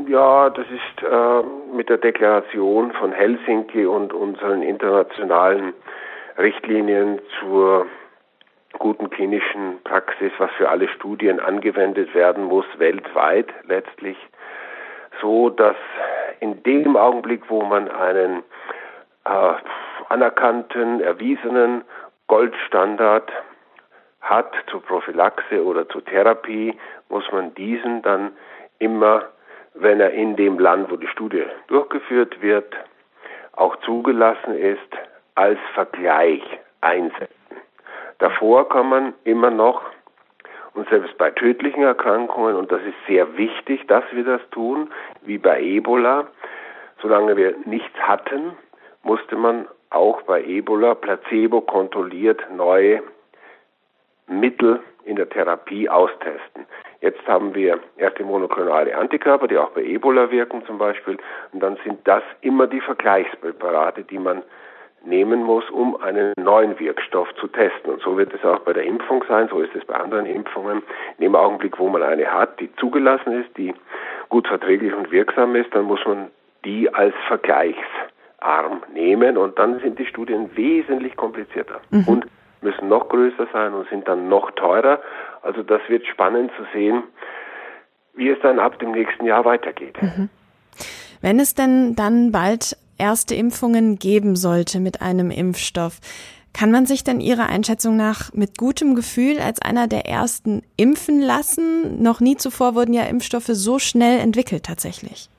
Ja, 0.08 0.50
das 0.50 0.66
ist 0.66 1.04
äh, 1.04 1.76
mit 1.76 1.90
der 1.90 1.98
Deklaration 1.98 2.92
von 2.94 3.12
Helsinki 3.12 3.86
und 3.86 4.14
unseren 4.14 4.64
internationalen 4.64 5.74
Richtlinien 6.38 7.20
zur 7.40 7.86
guten 8.80 9.10
klinischen 9.10 9.82
Praxis, 9.84 10.32
was 10.38 10.52
für 10.58 10.70
alle 10.70 10.88
Studien 10.90 11.40
angewendet 11.40 12.14
werden 12.14 12.46
muss, 12.46 12.66
weltweit 12.78 13.48
letztlich, 13.64 14.18
so 15.22 15.50
dass 15.50 15.76
in 16.40 16.64
dem 16.64 16.96
Augenblick, 16.98 17.50
wo 17.50 17.62
man 17.62 17.90
einen 17.90 18.44
äh, 19.26 19.54
anerkannten, 20.10 21.02
erwiesenen 21.02 21.84
Goldstandard 22.28 23.32
hat 24.22 24.54
zur 24.68 24.82
Prophylaxe 24.82 25.64
oder 25.64 25.88
zur 25.90 26.04
Therapie, 26.04 26.78
muss 27.10 27.32
man 27.32 27.54
diesen 27.56 28.02
dann 28.02 28.32
immer, 28.80 29.26
wenn 29.74 30.00
er 30.00 30.12
in 30.12 30.36
dem 30.36 30.60
Land, 30.60 30.92
wo 30.92 30.96
die 30.96 31.08
Studie 31.08 31.46
durchgeführt 31.68 32.42
wird, 32.42 32.74
auch 33.54 33.76
zugelassen 33.78 34.58
ist, 34.58 34.80
als 35.36 35.60
Vergleich 35.74 36.44
einsetzen. 36.82 37.35
Davor 38.20 38.70
kann 38.70 38.90
man 38.90 39.14
immer 39.24 39.52
noch, 39.52 39.82
Und 40.76 40.90
selbst 40.90 41.18
bei 41.18 41.32
tödlichen 41.32 41.84
Erkrankungen, 41.84 42.56
und 42.56 42.70
das 42.70 42.82
ist 42.82 42.98
sehr 43.08 43.38
wichtig, 43.38 43.88
dass 43.88 44.04
wir 44.12 44.26
das 44.26 44.42
tun, 44.52 44.92
wie 45.22 45.38
bei 45.38 45.62
Ebola, 45.62 46.28
solange 47.02 47.38
wir 47.38 47.56
nichts 47.66 47.98
hatten, 47.98 48.58
musste 49.04 49.38
man 49.38 49.68
auch 49.90 50.22
bei 50.24 50.44
Ebola 50.44 50.96
placebo 50.96 51.62
kontrolliert 51.62 52.42
neue 52.54 53.02
Mittel 54.28 54.82
in 55.06 55.16
der 55.16 55.30
Therapie 55.30 55.88
austesten. 55.88 56.66
Jetzt 57.00 57.26
haben 57.26 57.56
wir 57.56 57.80
erste 57.96 58.24
monoklonale 58.24 58.98
Antikörper, 58.98 59.48
die 59.48 59.58
auch 59.58 59.70
bei 59.70 59.84
Ebola 59.84 60.30
wirken 60.30 60.66
zum 60.66 60.78
Beispiel, 60.78 61.18
und 61.54 61.62
dann 61.62 61.78
sind 61.86 62.06
das 62.06 62.24
immer 62.42 62.68
die 62.68 62.82
Vergleichspräparate, 62.82 64.04
die 64.04 64.20
man 64.20 64.44
nehmen 65.06 65.44
muss, 65.44 65.70
um 65.70 65.96
einen 66.02 66.34
neuen 66.38 66.80
Wirkstoff 66.80 67.28
zu 67.36 67.48
testen. 67.48 67.94
Und 67.94 68.02
so 68.02 68.18
wird 68.18 68.34
es 68.34 68.44
auch 68.44 68.60
bei 68.60 68.74
der 68.74 68.84
Impfung 68.84 69.24
sein, 69.28 69.48
so 69.50 69.60
ist 69.60 69.76
es 69.76 69.86
bei 69.86 69.96
anderen 69.96 70.26
Impfungen. 70.26 70.84
In 71.18 71.24
dem 71.24 71.36
Augenblick, 71.36 71.80
wo 71.80 71.90
man 71.90 72.04
eine 72.04 72.32
hat, 72.32 72.60
die 72.60 72.74
zugelassen 72.76 73.42
ist, 73.42 73.56
die 73.58 73.74
gut 74.30 74.48
verträglich 74.48 74.94
und 74.94 75.12
wirksam 75.12 75.56
ist, 75.56 75.74
dann 75.74 75.86
muss 75.86 76.04
man 76.06 76.30
die 76.64 76.92
als 76.94 77.14
Vergleichsarm 77.28 78.84
nehmen 78.94 79.38
und 79.38 79.58
dann 79.60 79.80
sind 79.80 80.00
die 80.00 80.06
Studien 80.06 80.50
wesentlich 80.56 81.16
komplizierter. 81.16 81.82
Mhm. 81.92 82.08
Und 82.08 82.28
müssen 82.62 82.90
noch 82.90 83.10
größer 83.10 83.48
sein 83.54 83.74
und 83.74 83.88
sind 83.90 84.08
dann 84.08 84.28
noch 84.28 84.52
teurer. 84.52 85.00
Also 85.44 85.64
das 85.64 85.82
wird 85.88 86.06
spannend 86.08 86.52
zu 86.58 86.64
sehen, 86.74 87.04
wie 88.16 88.30
es 88.30 88.40
dann 88.42 88.60
ab 88.60 88.80
dem 88.80 88.92
nächsten 88.92 89.26
Jahr 89.26 89.46
weitergeht. 89.46 90.02
Mhm. 90.02 90.30
Wenn 91.22 91.40
es 91.40 91.54
denn 91.54 91.96
dann 91.96 92.32
bald 92.32 92.76
erste 92.98 93.36
Impfungen 93.36 93.98
geben 93.98 94.36
sollte 94.36 94.80
mit 94.80 95.02
einem 95.02 95.32
Impfstoff, 95.32 96.00
kann 96.54 96.72
man 96.72 96.86
sich 96.86 97.04
denn 97.04 97.20
Ihrer 97.20 97.50
Einschätzung 97.50 97.98
nach 97.98 98.32
mit 98.34 98.58
gutem 98.58 98.96
Gefühl 98.96 99.40
als 99.40 99.62
einer 99.62 99.88
der 99.88 100.06
ersten 100.06 100.64
impfen 100.78 101.22
lassen? 101.22 102.02
Noch 102.02 102.22
nie 102.22 102.38
zuvor 102.38 102.76
wurden 102.76 102.94
ja 102.94 103.04
Impfstoffe 103.04 103.50
so 103.50 103.78
schnell 103.78 104.20
entwickelt 104.20 104.64
tatsächlich. 104.64 105.30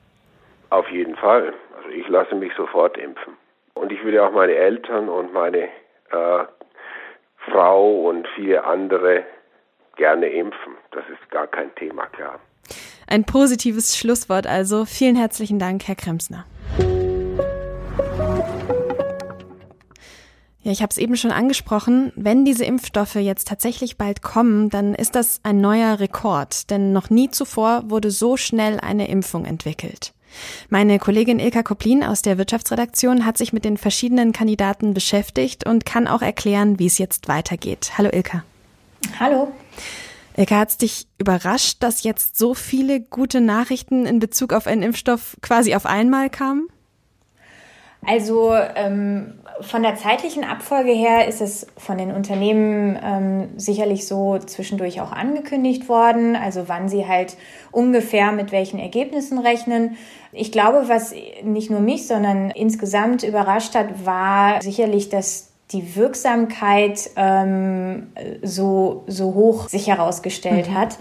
Auf 0.69 0.87
jeden 0.91 1.15
Fall. 1.15 1.55
Also 1.75 1.89
ich 1.89 2.07
lasse 2.07 2.35
mich 2.35 2.53
sofort 2.55 2.97
impfen. 2.97 3.33
Und 3.73 3.91
ich 3.91 4.03
würde 4.03 4.23
auch 4.23 4.31
meine 4.31 4.53
Eltern 4.53 5.09
und 5.09 5.33
meine 5.33 5.63
äh, 6.11 6.43
Frau 7.49 8.07
und 8.07 8.27
viele 8.35 8.63
andere 8.63 9.23
gerne 9.95 10.27
impfen. 10.27 10.73
Das 10.91 11.03
ist 11.09 11.31
gar 11.31 11.47
kein 11.47 11.73
Thema, 11.75 12.05
klar. 12.07 12.39
Ein 13.07 13.23
positives 13.23 13.97
Schlusswort 13.97 14.45
also. 14.45 14.85
Vielen 14.85 15.15
herzlichen 15.15 15.57
Dank, 15.57 15.87
Herr 15.87 15.95
Kremsner. 15.95 16.45
Ja, 20.67 20.73
ich 20.73 20.81
habe 20.81 20.91
es 20.91 20.97
eben 20.97 21.15
schon 21.15 21.31
angesprochen. 21.31 22.11
Wenn 22.17 22.43
diese 22.43 22.65
Impfstoffe 22.65 23.15
jetzt 23.15 23.47
tatsächlich 23.47 23.95
bald 23.95 24.21
kommen, 24.21 24.69
dann 24.69 24.95
ist 24.95 25.15
das 25.15 25.39
ein 25.43 25.61
neuer 25.61 26.01
Rekord, 26.01 26.69
denn 26.69 26.91
noch 26.91 27.09
nie 27.09 27.29
zuvor 27.29 27.89
wurde 27.89 28.11
so 28.11 28.35
schnell 28.35 28.77
eine 28.81 29.07
Impfung 29.07 29.45
entwickelt. 29.45 30.11
Meine 30.67 30.99
Kollegin 30.99 31.39
Ilka 31.39 31.63
Koplin 31.63 32.03
aus 32.03 32.21
der 32.21 32.37
Wirtschaftsredaktion 32.37 33.25
hat 33.25 33.37
sich 33.37 33.53
mit 33.53 33.63
den 33.63 33.77
verschiedenen 33.77 34.33
Kandidaten 34.33 34.93
beschäftigt 34.93 35.65
und 35.65 35.85
kann 35.85 36.05
auch 36.05 36.21
erklären, 36.21 36.79
wie 36.79 36.87
es 36.87 36.97
jetzt 36.97 37.29
weitergeht. 37.29 37.93
Hallo 37.97 38.09
Ilka. 38.11 38.43
Hallo. 39.21 39.53
Ilka, 40.35 40.57
hat 40.57 40.69
es 40.71 40.77
dich 40.77 41.07
überrascht, 41.17 41.77
dass 41.81 42.03
jetzt 42.03 42.37
so 42.37 42.53
viele 42.53 42.99
gute 42.99 43.39
Nachrichten 43.39 44.05
in 44.05 44.19
Bezug 44.19 44.51
auf 44.51 44.67
einen 44.67 44.83
Impfstoff 44.83 45.37
quasi 45.41 45.75
auf 45.75 45.85
einmal 45.85 46.29
kamen? 46.29 46.67
Also 48.07 48.53
ähm, 48.53 49.33
von 49.59 49.83
der 49.83 49.95
zeitlichen 49.95 50.45
Abfolge 50.45 50.91
her 50.93 51.27
ist 51.27 51.41
es 51.41 51.67
von 51.77 51.97
den 51.97 52.11
Unternehmen 52.11 52.97
ähm, 53.03 53.49
sicherlich 53.57 54.07
so 54.07 54.37
zwischendurch 54.37 55.01
auch 55.01 55.11
angekündigt 55.11 55.89
worden, 55.89 56.37
also 56.37 56.69
wann 56.69 56.87
sie 56.87 57.05
halt 57.05 57.35
ungefähr 57.71 58.31
mit 58.31 58.53
welchen 58.53 58.79
Ergebnissen 58.79 59.39
rechnen. 59.39 59.97
Ich 60.31 60.53
glaube, 60.53 60.87
was 60.87 61.13
nicht 61.43 61.69
nur 61.69 61.81
mich, 61.81 62.07
sondern 62.07 62.49
insgesamt 62.51 63.23
überrascht 63.23 63.75
hat, 63.75 64.05
war 64.05 64.61
sicherlich, 64.61 65.09
dass 65.09 65.49
die 65.71 65.97
Wirksamkeit 65.97 67.09
ähm, 67.17 68.07
so, 68.41 69.03
so 69.07 69.33
hoch 69.33 69.67
sich 69.67 69.87
herausgestellt 69.87 70.69
mhm. 70.69 70.75
hat. 70.75 70.97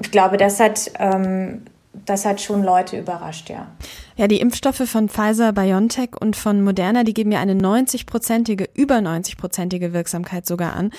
Ich 0.00 0.12
glaube, 0.12 0.36
das 0.36 0.60
hat 0.60 0.92
ähm, 1.00 1.62
das 2.04 2.24
hat 2.24 2.40
schon 2.40 2.62
Leute 2.62 2.98
überrascht, 2.98 3.50
ja. 3.50 3.68
Ja, 4.16 4.28
die 4.28 4.40
Impfstoffe 4.40 4.88
von 4.88 5.08
Pfizer, 5.08 5.52
BioNTech 5.52 6.10
und 6.20 6.36
von 6.36 6.62
Moderna, 6.62 7.02
die 7.02 7.14
geben 7.14 7.32
ja 7.32 7.40
eine 7.40 7.54
90-prozentige, 7.54 8.68
über 8.74 8.96
90-prozentige 8.96 9.92
Wirksamkeit 9.92 10.46
sogar 10.46 10.74
an. 10.74 10.92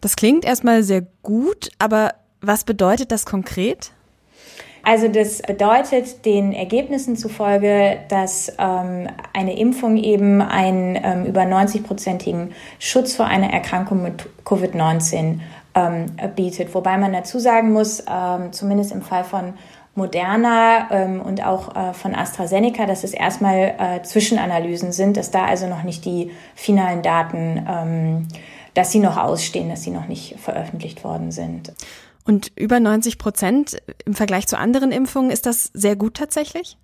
Das 0.00 0.14
klingt 0.16 0.44
erstmal 0.44 0.82
sehr 0.82 1.04
gut, 1.22 1.70
aber 1.78 2.14
was 2.40 2.64
bedeutet 2.64 3.10
das 3.10 3.26
konkret? 3.26 3.90
Also 4.82 5.08
das 5.08 5.42
bedeutet 5.42 6.24
den 6.24 6.52
Ergebnissen 6.52 7.16
zufolge, 7.16 7.98
dass 8.08 8.50
ähm, 8.58 9.08
eine 9.34 9.58
Impfung 9.58 9.96
eben 9.96 10.40
einen 10.40 10.96
ähm, 11.02 11.26
über 11.26 11.42
90-prozentigen 11.42 12.52
Schutz 12.78 13.14
vor 13.14 13.26
einer 13.26 13.52
Erkrankung 13.52 14.02
mit 14.02 14.26
Covid-19 14.44 15.40
ähm, 15.74 16.06
bietet. 16.34 16.74
Wobei 16.74 16.96
man 16.96 17.12
dazu 17.12 17.38
sagen 17.38 17.72
muss, 17.72 18.02
ähm, 18.10 18.52
zumindest 18.52 18.92
im 18.92 19.02
Fall 19.02 19.24
von 19.24 19.54
Moderna 19.94 20.88
ähm, 20.90 21.20
und 21.20 21.44
auch 21.44 21.74
äh, 21.74 21.92
von 21.94 22.14
AstraZeneca, 22.14 22.86
dass 22.86 23.04
es 23.04 23.12
erstmal 23.12 23.74
äh, 23.78 24.02
Zwischenanalysen 24.02 24.92
sind, 24.92 25.16
dass 25.16 25.30
da 25.30 25.44
also 25.44 25.66
noch 25.66 25.82
nicht 25.82 26.04
die 26.04 26.30
finalen 26.54 27.02
Daten, 27.02 27.66
ähm, 27.68 28.28
dass 28.74 28.92
sie 28.92 29.00
noch 29.00 29.16
ausstehen, 29.16 29.68
dass 29.68 29.82
sie 29.82 29.90
noch 29.90 30.06
nicht 30.06 30.38
veröffentlicht 30.38 31.02
worden 31.02 31.32
sind. 31.32 31.72
Und 32.24 32.52
über 32.56 32.78
90 32.78 33.18
Prozent 33.18 33.82
im 34.04 34.14
Vergleich 34.14 34.46
zu 34.46 34.56
anderen 34.56 34.92
Impfungen 34.92 35.30
ist 35.30 35.46
das 35.46 35.70
sehr 35.74 35.96
gut 35.96 36.14
tatsächlich? 36.14 36.76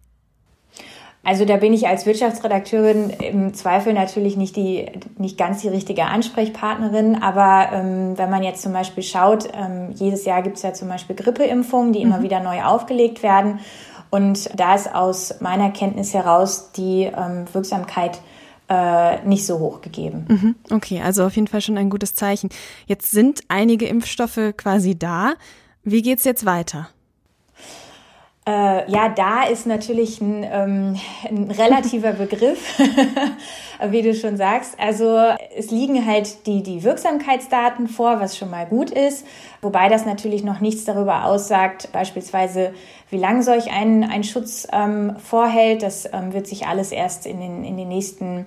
Also 1.27 1.45
da 1.45 1.57
bin 1.57 1.73
ich 1.73 1.89
als 1.89 2.07
Wirtschaftsredakteurin 2.07 3.11
im 3.11 3.53
Zweifel 3.53 3.93
natürlich 3.93 4.37
nicht 4.37 4.55
die 4.55 4.87
nicht 5.19 5.37
ganz 5.37 5.61
die 5.61 5.67
richtige 5.67 6.05
Ansprechpartnerin, 6.05 7.21
aber 7.21 7.73
ähm, 7.73 8.17
wenn 8.17 8.31
man 8.31 8.45
jetzt 8.45 8.63
zum 8.63 8.73
Beispiel 8.73 9.03
schaut, 9.03 9.49
ähm, 9.53 9.91
jedes 9.93 10.25
Jahr 10.25 10.43
gibt 10.43 10.59
es 10.59 10.63
ja 10.63 10.73
zum 10.73 10.87
Beispiel 10.87 11.17
Grippeimpfungen, 11.17 11.93
die 11.93 12.05
mhm. 12.05 12.13
immer 12.13 12.23
wieder 12.23 12.39
neu 12.39 12.63
aufgelegt 12.63 13.25
werden. 13.25 13.59
Und 14.09 14.49
da 14.57 14.77
ist 14.77 14.95
aus 14.95 15.41
meiner 15.41 15.71
Kenntnis 15.71 16.15
heraus 16.15 16.71
die 16.77 17.11
ähm, 17.13 17.47
Wirksamkeit 17.53 18.21
äh, 18.69 19.21
nicht 19.27 19.47
so 19.47 19.59
hoch 19.59 19.81
gegeben. 19.81 20.27
Mhm. 20.29 20.55
Okay, 20.71 21.03
also 21.05 21.25
auf 21.25 21.35
jeden 21.35 21.49
Fall 21.49 21.61
schon 21.61 21.77
ein 21.77 21.91
gutes 21.91 22.15
Zeichen. 22.15 22.51
Jetzt 22.87 23.11
sind 23.11 23.41
einige 23.49 23.87
Impfstoffe 23.87 24.55
quasi 24.57 24.97
da. 24.97 25.35
Wie 25.83 26.03
geht's 26.03 26.23
jetzt 26.23 26.47
weiter? 26.47 26.89
Äh, 28.49 28.89
ja, 28.89 29.09
da 29.09 29.43
ist 29.43 29.67
natürlich 29.67 30.21
ein, 30.21 30.45
ähm, 30.45 30.97
ein 31.29 31.51
relativer 31.51 32.13
Begriff, 32.13 32.79
wie 33.91 34.03
du 34.03 34.15
schon 34.15 34.37
sagst. 34.37 34.79
Also 34.79 35.19
es 35.57 35.73
liegen 35.73 36.07
halt 36.07 36.47
die, 36.47 36.63
die 36.63 36.85
Wirksamkeitsdaten 36.85 37.89
vor, 37.89 38.21
was 38.21 38.39
schon 38.39 38.51
mal 38.51 38.67
gut 38.67 38.91
ist, 38.91 39.27
wobei 39.63 39.89
das 39.89 40.07
natürlich 40.07 40.45
noch 40.45 40.61
nichts 40.61 40.85
darüber 40.85 41.25
aussagt, 41.25 41.91
beispielsweise 41.91 42.73
wie 43.11 43.19
lang 43.19 43.43
solch 43.43 43.73
ein, 43.73 44.05
ein 44.05 44.23
Schutz 44.23 44.69
ähm, 44.73 45.17
vorhält. 45.19 45.83
Das 45.83 46.09
ähm, 46.13 46.33
wird 46.33 46.47
sich 46.47 46.69
alles 46.69 46.93
erst 46.93 47.27
in 47.27 47.41
den, 47.41 47.65
in 47.65 47.77
den 47.77 47.89
nächsten 47.89 48.47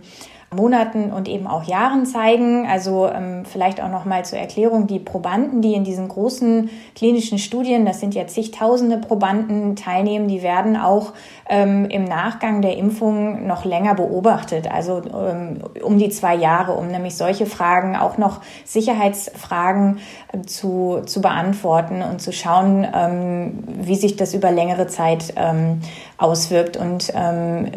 Monaten 0.56 1.12
und 1.12 1.28
eben 1.28 1.46
auch 1.46 1.64
Jahren 1.64 2.06
zeigen. 2.06 2.68
Also 2.68 3.08
ähm, 3.08 3.46
vielleicht 3.46 3.82
auch 3.82 3.90
noch 3.90 4.06
mal 4.06 4.26
zur 4.26 4.40
Erklärung, 4.40 4.88
die 4.88 5.00
Probanden, 5.00 5.62
die 5.62 5.74
in 5.74 5.84
diesen 5.84 6.08
großen 6.08 6.70
klinischen 6.96 7.38
Studien, 7.38 7.86
das 7.86 8.00
sind 8.00 8.16
ja 8.16 8.26
zigtausende 8.26 8.98
Probanden 8.98 9.76
teilnehmen, 9.76 10.28
die 10.28 10.42
werden 10.42 10.76
auch 10.76 11.14
ähm, 11.48 11.86
im 11.86 12.04
Nachgang 12.04 12.62
der 12.62 12.78
Impfung 12.78 13.46
noch 13.46 13.64
länger 13.64 13.94
beobachtet, 13.94 14.72
also 14.72 15.02
ähm, 15.14 15.60
um 15.84 16.00
die 16.00 16.10
zwei 16.10 16.36
Jahre, 16.36 16.74
um 16.74 16.88
nämlich 16.88 17.16
solche 17.16 17.46
Fragen, 17.46 17.96
auch 17.96 18.18
noch 18.18 18.42
Sicherheitsfragen 18.66 20.00
äh, 20.32 20.42
zu, 20.42 21.02
zu 21.06 21.22
beantworten 21.22 22.02
und 22.02 22.22
zu 22.22 22.32
schauen, 22.32 22.88
ähm, 22.92 23.64
wie 23.82 23.96
sich 23.96 24.16
das 24.16 24.34
über 24.34 24.52
längere 24.52 24.88
Zeit 24.88 25.34
ähm, 25.36 25.82
auswirkt 26.18 26.76
und 26.76 27.12
ähm, 27.16 27.68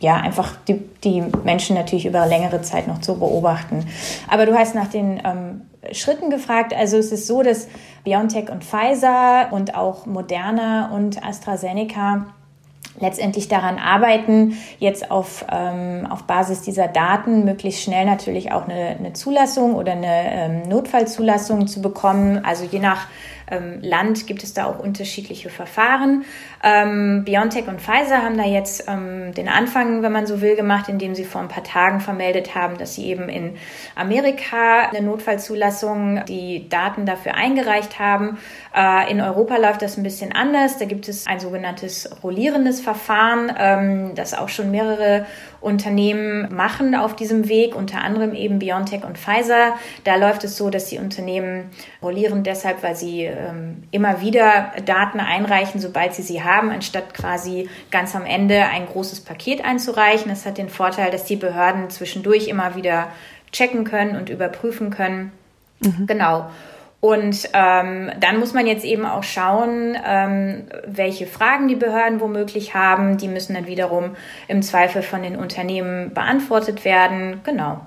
ja, 0.00 0.16
einfach 0.16 0.56
die, 0.66 0.80
die 1.04 1.22
Menschen 1.44 1.76
natürlich 1.76 2.06
über 2.06 2.26
längere 2.26 2.62
Zeit 2.62 2.88
noch 2.88 3.00
zu 3.00 3.18
beobachten. 3.18 3.86
Aber 4.28 4.46
du 4.46 4.58
hast 4.58 4.74
nach 4.74 4.88
den 4.88 5.20
ähm, 5.24 5.60
Schritten 5.92 6.30
gefragt. 6.30 6.74
Also 6.74 6.96
es 6.96 7.12
ist 7.12 7.26
so, 7.26 7.42
dass 7.42 7.68
BioNTech 8.04 8.50
und 8.50 8.64
Pfizer 8.64 9.48
und 9.50 9.74
auch 9.74 10.06
Moderna 10.06 10.90
und 10.94 11.22
AstraZeneca 11.22 12.26
letztendlich 12.98 13.48
daran 13.48 13.78
arbeiten, 13.78 14.56
jetzt 14.78 15.10
auf, 15.10 15.44
ähm, 15.50 16.06
auf 16.10 16.24
Basis 16.24 16.62
dieser 16.62 16.88
Daten 16.88 17.44
möglichst 17.44 17.82
schnell 17.82 18.04
natürlich 18.04 18.52
auch 18.52 18.68
eine, 18.68 18.96
eine 18.98 19.12
Zulassung 19.12 19.74
oder 19.74 19.92
eine 19.92 20.32
ähm, 20.32 20.68
Notfallzulassung 20.68 21.66
zu 21.66 21.80
bekommen. 21.80 22.44
Also 22.44 22.64
je 22.64 22.78
nach 22.78 23.06
Land 23.82 24.26
gibt 24.26 24.42
es 24.42 24.54
da 24.54 24.66
auch 24.66 24.78
unterschiedliche 24.78 25.50
Verfahren. 25.50 26.24
Ähm, 26.62 27.24
BioNTech 27.24 27.68
und 27.68 27.80
Pfizer 27.80 28.22
haben 28.22 28.36
da 28.36 28.44
jetzt 28.44 28.84
ähm, 28.86 29.32
den 29.34 29.48
Anfang, 29.48 30.02
wenn 30.02 30.12
man 30.12 30.26
so 30.26 30.40
will, 30.40 30.56
gemacht, 30.56 30.88
indem 30.88 31.14
sie 31.14 31.24
vor 31.24 31.40
ein 31.40 31.48
paar 31.48 31.64
Tagen 31.64 32.00
vermeldet 32.00 32.54
haben, 32.54 32.78
dass 32.78 32.94
sie 32.94 33.06
eben 33.06 33.28
in 33.28 33.56
Amerika 33.96 34.88
eine 34.90 35.02
Notfallzulassung 35.04 36.24
die 36.26 36.68
Daten 36.68 37.06
dafür 37.06 37.34
eingereicht 37.34 37.98
haben. 37.98 38.38
Äh, 38.74 39.10
in 39.10 39.20
Europa 39.20 39.56
läuft 39.56 39.82
das 39.82 39.96
ein 39.96 40.02
bisschen 40.02 40.32
anders. 40.32 40.78
Da 40.78 40.84
gibt 40.84 41.08
es 41.08 41.26
ein 41.26 41.40
sogenanntes 41.40 42.10
rollierendes 42.22 42.80
Verfahren, 42.80 43.52
ähm, 43.58 44.14
das 44.14 44.34
auch 44.34 44.48
schon 44.48 44.70
mehrere 44.70 45.26
Unternehmen 45.60 46.54
machen 46.54 46.94
auf 46.94 47.16
diesem 47.16 47.48
Weg, 47.48 47.74
unter 47.74 48.02
anderem 48.02 48.34
eben 48.34 48.58
BioNTech 48.58 49.04
und 49.04 49.18
Pfizer. 49.18 49.74
Da 50.04 50.16
läuft 50.16 50.44
es 50.44 50.56
so, 50.56 50.70
dass 50.70 50.86
die 50.86 50.98
Unternehmen 50.98 51.70
rollieren 52.02 52.42
deshalb, 52.42 52.82
weil 52.82 52.96
sie 52.96 53.24
ähm, 53.48 53.82
immer 53.90 54.20
wieder 54.20 54.72
Daten 54.84 55.20
einreichen, 55.20 55.80
sobald 55.80 56.14
sie 56.14 56.22
sie 56.22 56.42
haben, 56.42 56.70
anstatt 56.70 57.14
quasi 57.14 57.68
ganz 57.90 58.14
am 58.14 58.24
Ende 58.24 58.64
ein 58.64 58.86
großes 58.86 59.20
Paket 59.20 59.64
einzureichen. 59.64 60.28
Das 60.28 60.46
hat 60.46 60.58
den 60.58 60.68
Vorteil, 60.68 61.10
dass 61.10 61.24
die 61.24 61.36
Behörden 61.36 61.90
zwischendurch 61.90 62.48
immer 62.48 62.76
wieder 62.76 63.08
checken 63.52 63.84
können 63.84 64.16
und 64.16 64.28
überprüfen 64.28 64.90
können. 64.90 65.32
Mhm. 65.80 66.06
Genau. 66.06 66.50
Und 67.00 67.48
ähm, 67.54 68.10
dann 68.20 68.38
muss 68.38 68.52
man 68.52 68.66
jetzt 68.66 68.84
eben 68.84 69.06
auch 69.06 69.22
schauen, 69.22 69.96
ähm, 70.06 70.64
welche 70.86 71.26
Fragen 71.26 71.66
die 71.66 71.74
Behörden 71.74 72.20
womöglich 72.20 72.74
haben. 72.74 73.16
Die 73.16 73.28
müssen 73.28 73.54
dann 73.54 73.66
wiederum 73.66 74.16
im 74.48 74.60
Zweifel 74.62 75.02
von 75.02 75.22
den 75.22 75.36
Unternehmen 75.36 76.12
beantwortet 76.12 76.84
werden. 76.84 77.40
Genau. 77.42 77.80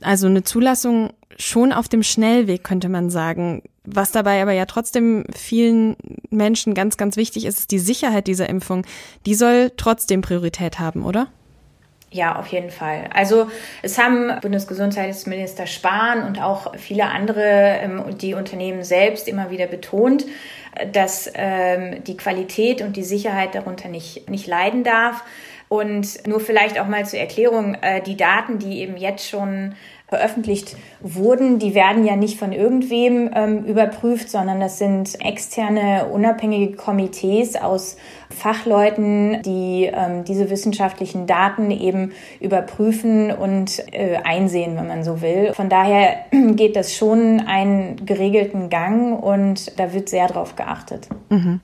Also 0.00 0.28
eine 0.28 0.42
Zulassung 0.42 1.10
schon 1.38 1.72
auf 1.72 1.88
dem 1.88 2.02
Schnellweg, 2.02 2.64
könnte 2.64 2.88
man 2.88 3.10
sagen. 3.10 3.62
Was 3.84 4.12
dabei 4.12 4.40
aber 4.42 4.52
ja 4.52 4.66
trotzdem 4.66 5.24
vielen 5.34 5.96
Menschen 6.30 6.74
ganz, 6.74 6.96
ganz 6.96 7.16
wichtig 7.16 7.46
ist, 7.46 7.58
ist 7.58 7.70
die 7.72 7.80
Sicherheit 7.80 8.28
dieser 8.28 8.48
Impfung. 8.48 8.86
Die 9.26 9.34
soll 9.34 9.72
trotzdem 9.76 10.20
Priorität 10.20 10.78
haben, 10.78 11.04
oder? 11.04 11.28
Ja, 12.12 12.36
auf 12.36 12.46
jeden 12.48 12.70
Fall. 12.70 13.08
Also 13.14 13.50
es 13.80 13.98
haben 13.98 14.30
Bundesgesundheitsminister 14.42 15.66
Spahn 15.66 16.24
und 16.26 16.40
auch 16.42 16.76
viele 16.76 17.06
andere, 17.06 17.42
ähm, 17.42 18.18
die 18.18 18.34
Unternehmen 18.34 18.84
selbst 18.84 19.26
immer 19.28 19.50
wieder 19.50 19.66
betont, 19.66 20.26
dass 20.92 21.30
ähm, 21.34 22.04
die 22.04 22.16
Qualität 22.16 22.82
und 22.82 22.96
die 22.96 23.02
Sicherheit 23.02 23.54
darunter 23.54 23.88
nicht, 23.88 24.28
nicht 24.28 24.46
leiden 24.46 24.84
darf. 24.84 25.24
Und 25.68 26.26
nur 26.26 26.40
vielleicht 26.40 26.78
auch 26.78 26.86
mal 26.86 27.06
zur 27.06 27.18
Erklärung, 27.18 27.76
äh, 27.76 28.02
die 28.02 28.16
Daten, 28.18 28.58
die 28.58 28.80
eben 28.80 28.98
jetzt 28.98 29.26
schon 29.26 29.74
veröffentlicht 30.12 30.76
wurden, 31.00 31.58
die 31.58 31.74
werden 31.74 32.04
ja 32.04 32.16
nicht 32.16 32.38
von 32.38 32.52
irgendwem 32.52 33.30
ähm, 33.34 33.64
überprüft, 33.64 34.28
sondern 34.28 34.60
das 34.60 34.76
sind 34.76 35.18
externe, 35.24 36.08
unabhängige 36.12 36.76
Komitees 36.76 37.56
aus 37.56 37.96
Fachleuten, 38.28 39.40
die 39.40 39.90
ähm, 39.90 40.24
diese 40.24 40.50
wissenschaftlichen 40.50 41.26
Daten 41.26 41.70
eben 41.70 42.12
überprüfen 42.40 43.30
und 43.32 43.82
äh, 43.94 44.16
einsehen, 44.22 44.76
wenn 44.76 44.86
man 44.86 45.02
so 45.02 45.22
will. 45.22 45.54
Von 45.54 45.70
daher 45.70 46.26
geht 46.56 46.76
das 46.76 46.94
schon 46.94 47.40
einen 47.46 48.04
geregelten 48.04 48.68
Gang 48.68 49.18
und 49.18 49.78
da 49.78 49.94
wird 49.94 50.10
sehr 50.10 50.28
drauf 50.28 50.56
geachtet. 50.56 51.08
Mhm. 51.30 51.60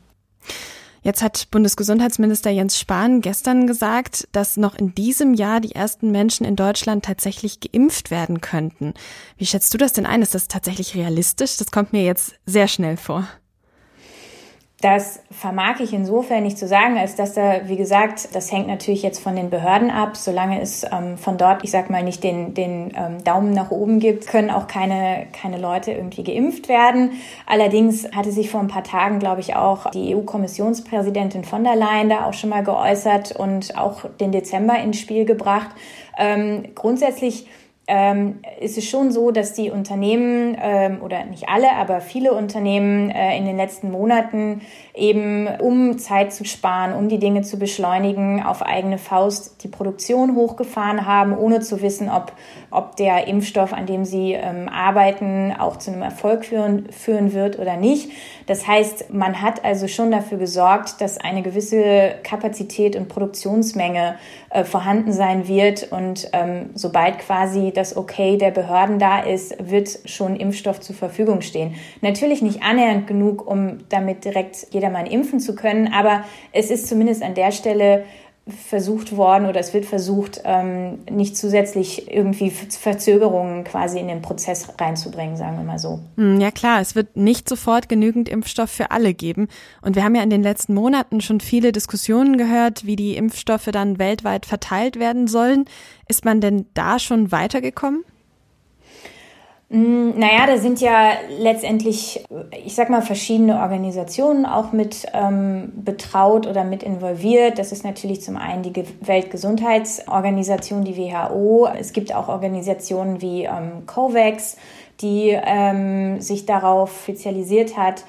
Jetzt 1.08 1.22
hat 1.22 1.50
Bundesgesundheitsminister 1.50 2.50
Jens 2.50 2.78
Spahn 2.78 3.22
gestern 3.22 3.66
gesagt, 3.66 4.28
dass 4.32 4.58
noch 4.58 4.74
in 4.74 4.94
diesem 4.94 5.32
Jahr 5.32 5.58
die 5.58 5.74
ersten 5.74 6.10
Menschen 6.10 6.44
in 6.44 6.54
Deutschland 6.54 7.02
tatsächlich 7.02 7.60
geimpft 7.60 8.10
werden 8.10 8.42
könnten. 8.42 8.92
Wie 9.38 9.46
schätzt 9.46 9.72
du 9.72 9.78
das 9.78 9.94
denn 9.94 10.04
ein? 10.04 10.20
Ist 10.20 10.34
das 10.34 10.48
tatsächlich 10.48 10.94
realistisch? 10.94 11.56
Das 11.56 11.70
kommt 11.70 11.94
mir 11.94 12.04
jetzt 12.04 12.34
sehr 12.44 12.68
schnell 12.68 12.98
vor. 12.98 13.26
Das 14.80 15.18
vermag 15.32 15.80
ich 15.80 15.92
insofern 15.92 16.44
nicht 16.44 16.56
zu 16.56 16.68
sagen, 16.68 16.98
als 16.98 17.16
dass 17.16 17.34
da, 17.34 17.68
wie 17.68 17.74
gesagt, 17.74 18.28
das 18.32 18.52
hängt 18.52 18.68
natürlich 18.68 19.02
jetzt 19.02 19.18
von 19.18 19.34
den 19.34 19.50
Behörden 19.50 19.90
ab. 19.90 20.16
Solange 20.16 20.60
es 20.60 20.84
ähm, 20.84 21.18
von 21.18 21.36
dort, 21.36 21.64
ich 21.64 21.72
sag 21.72 21.90
mal, 21.90 22.04
nicht 22.04 22.22
den, 22.22 22.54
den 22.54 22.92
ähm, 22.96 23.24
Daumen 23.24 23.52
nach 23.52 23.72
oben 23.72 23.98
gibt, 23.98 24.28
können 24.28 24.50
auch 24.50 24.68
keine, 24.68 25.26
keine 25.32 25.58
Leute 25.58 25.90
irgendwie 25.90 26.22
geimpft 26.22 26.68
werden. 26.68 27.14
Allerdings 27.44 28.08
hatte 28.12 28.30
sich 28.30 28.50
vor 28.50 28.60
ein 28.60 28.68
paar 28.68 28.84
Tagen, 28.84 29.18
glaube 29.18 29.40
ich, 29.40 29.56
auch 29.56 29.90
die 29.90 30.14
EU-Kommissionspräsidentin 30.14 31.42
von 31.42 31.64
der 31.64 31.74
Leyen 31.74 32.08
da 32.08 32.24
auch 32.26 32.34
schon 32.34 32.50
mal 32.50 32.62
geäußert 32.62 33.32
und 33.32 33.76
auch 33.76 34.04
den 34.20 34.30
Dezember 34.30 34.78
ins 34.78 35.00
Spiel 35.00 35.24
gebracht. 35.24 35.70
Ähm, 36.16 36.62
grundsätzlich 36.76 37.48
ähm, 37.90 38.40
ist 38.60 38.76
es 38.76 38.86
schon 38.86 39.10
so, 39.10 39.30
dass 39.30 39.54
die 39.54 39.70
Unternehmen 39.70 40.56
ähm, 40.60 40.98
oder 41.02 41.24
nicht 41.24 41.48
alle, 41.48 41.72
aber 41.72 42.02
viele 42.02 42.34
Unternehmen 42.34 43.10
äh, 43.10 43.36
in 43.38 43.46
den 43.46 43.56
letzten 43.56 43.90
Monaten 43.90 44.60
eben, 44.94 45.48
um 45.58 45.98
Zeit 45.98 46.34
zu 46.34 46.44
sparen, 46.44 46.92
um 46.92 47.08
die 47.08 47.18
Dinge 47.18 47.42
zu 47.42 47.58
beschleunigen, 47.58 48.42
auf 48.42 48.60
eigene 48.60 48.98
Faust 48.98 49.64
die 49.64 49.68
Produktion 49.68 50.36
hochgefahren 50.36 51.06
haben, 51.06 51.36
ohne 51.36 51.60
zu 51.60 51.80
wissen, 51.80 52.10
ob, 52.10 52.32
ob 52.70 52.96
der 52.96 53.26
Impfstoff, 53.26 53.72
an 53.72 53.86
dem 53.86 54.04
sie 54.04 54.34
ähm, 54.34 54.68
arbeiten, 54.68 55.54
auch 55.58 55.78
zu 55.78 55.90
einem 55.90 56.02
Erfolg 56.02 56.44
führen, 56.44 56.90
führen 56.90 57.32
wird 57.32 57.58
oder 57.58 57.78
nicht. 57.78 58.10
Das 58.46 58.66
heißt, 58.66 59.14
man 59.14 59.40
hat 59.40 59.64
also 59.64 59.88
schon 59.88 60.10
dafür 60.10 60.36
gesorgt, 60.36 61.00
dass 61.00 61.16
eine 61.16 61.40
gewisse 61.40 62.16
Kapazität 62.22 62.96
und 62.96 63.08
Produktionsmenge 63.08 64.16
äh, 64.50 64.64
vorhanden 64.64 65.12
sein 65.12 65.46
wird 65.46 65.92
und 65.92 66.30
ähm, 66.32 66.70
sobald 66.74 67.18
quasi 67.18 67.70
das 67.74 67.96
Okay 67.96 68.38
der 68.38 68.50
Behörden 68.50 68.98
da 68.98 69.20
ist, 69.20 69.54
wird 69.70 69.98
schon 70.06 70.36
Impfstoff 70.36 70.80
zur 70.80 70.96
Verfügung 70.96 71.42
stehen. 71.42 71.74
Natürlich 72.00 72.40
nicht 72.40 72.62
annähernd 72.62 73.06
genug, 73.06 73.46
um 73.46 73.78
damit 73.90 74.24
direkt 74.24 74.68
jedermann 74.70 75.04
impfen 75.04 75.38
zu 75.38 75.54
können, 75.54 75.92
aber 75.92 76.24
es 76.52 76.70
ist 76.70 76.88
zumindest 76.88 77.22
an 77.22 77.34
der 77.34 77.52
Stelle 77.52 78.04
versucht 78.48 79.16
worden 79.16 79.46
oder 79.46 79.60
es 79.60 79.74
wird 79.74 79.84
versucht, 79.84 80.40
ähm, 80.44 81.00
nicht 81.10 81.36
zusätzlich 81.36 82.12
irgendwie 82.12 82.50
Verzögerungen 82.50 83.64
quasi 83.64 83.98
in 83.98 84.08
den 84.08 84.22
Prozess 84.22 84.68
reinzubringen, 84.78 85.36
sagen 85.36 85.56
wir 85.58 85.64
mal 85.64 85.78
so. 85.78 86.00
Hm, 86.16 86.40
ja 86.40 86.50
klar, 86.50 86.80
es 86.80 86.94
wird 86.94 87.16
nicht 87.16 87.48
sofort 87.48 87.88
genügend 87.88 88.28
Impfstoff 88.28 88.70
für 88.70 88.90
alle 88.90 89.14
geben. 89.14 89.48
Und 89.82 89.96
wir 89.96 90.04
haben 90.04 90.14
ja 90.14 90.22
in 90.22 90.30
den 90.30 90.42
letzten 90.42 90.74
Monaten 90.74 91.20
schon 91.20 91.40
viele 91.40 91.72
Diskussionen 91.72 92.38
gehört, 92.38 92.86
wie 92.86 92.96
die 92.96 93.16
Impfstoffe 93.16 93.68
dann 93.72 93.98
weltweit 93.98 94.46
verteilt 94.46 94.98
werden 94.98 95.26
sollen. 95.26 95.66
Ist 96.08 96.24
man 96.24 96.40
denn 96.40 96.66
da 96.74 96.98
schon 96.98 97.32
weitergekommen? 97.32 98.04
Mm, 99.70 100.18
naja, 100.18 100.46
da 100.46 100.56
sind 100.56 100.80
ja 100.80 101.12
letztendlich, 101.38 102.24
ich 102.64 102.74
sag 102.74 102.88
mal, 102.88 103.02
verschiedene 103.02 103.60
Organisationen 103.60 104.46
auch 104.46 104.72
mit 104.72 105.04
ähm, 105.12 105.72
betraut 105.74 106.46
oder 106.46 106.64
mit 106.64 106.82
involviert. 106.82 107.58
Das 107.58 107.70
ist 107.70 107.84
natürlich 107.84 108.22
zum 108.22 108.38
einen 108.38 108.62
die 108.62 108.72
Weltgesundheitsorganisation, 109.02 110.84
die 110.84 110.96
WHO. 110.96 111.68
Es 111.78 111.92
gibt 111.92 112.14
auch 112.14 112.28
Organisationen 112.28 113.20
wie 113.20 113.44
ähm, 113.44 113.84
COVAX, 113.86 114.56
die 115.02 115.38
ähm, 115.38 116.20
sich 116.22 116.46
darauf 116.46 117.02
spezialisiert 117.02 117.76
hat, 117.76 118.04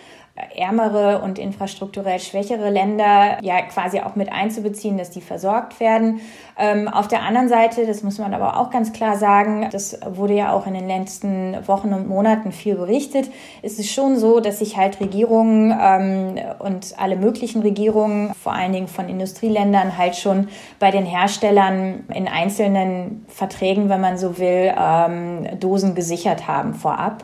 ärmere 0.55 1.21
und 1.21 1.39
infrastrukturell 1.39 2.19
schwächere 2.19 2.69
Länder 2.69 3.37
ja 3.41 3.61
quasi 3.63 3.99
auch 3.99 4.15
mit 4.15 4.31
einzubeziehen, 4.31 4.97
dass 4.97 5.09
die 5.09 5.21
versorgt 5.21 5.79
werden. 5.79 6.21
Ähm, 6.57 6.87
auf 6.87 7.07
der 7.07 7.21
anderen 7.23 7.47
Seite, 7.47 7.85
das 7.85 8.03
muss 8.03 8.17
man 8.17 8.33
aber 8.33 8.59
auch 8.59 8.69
ganz 8.69 8.91
klar 8.91 9.15
sagen, 9.15 9.69
das 9.71 9.99
wurde 10.05 10.33
ja 10.33 10.51
auch 10.51 10.67
in 10.67 10.73
den 10.73 10.87
letzten 10.87 11.55
Wochen 11.67 11.93
und 11.93 12.07
Monaten 12.07 12.51
viel 12.51 12.75
berichtet, 12.75 13.29
ist 13.61 13.79
es 13.79 13.89
schon 13.89 14.17
so, 14.17 14.39
dass 14.39 14.59
sich 14.59 14.77
halt 14.77 14.99
Regierungen 14.99 15.77
ähm, 15.81 16.35
und 16.59 16.95
alle 16.97 17.15
möglichen 17.15 17.61
Regierungen, 17.61 18.33
vor 18.33 18.53
allen 18.53 18.73
Dingen 18.73 18.87
von 18.87 19.07
Industrieländern, 19.07 19.97
halt 19.97 20.15
schon 20.15 20.49
bei 20.79 20.91
den 20.91 21.05
Herstellern 21.05 22.03
in 22.13 22.27
einzelnen 22.27 23.25
Verträgen, 23.27 23.89
wenn 23.89 24.01
man 24.01 24.17
so 24.17 24.37
will, 24.37 24.73
ähm, 24.77 25.47
Dosen 25.59 25.95
gesichert 25.95 26.47
haben 26.47 26.73
vorab. 26.73 27.23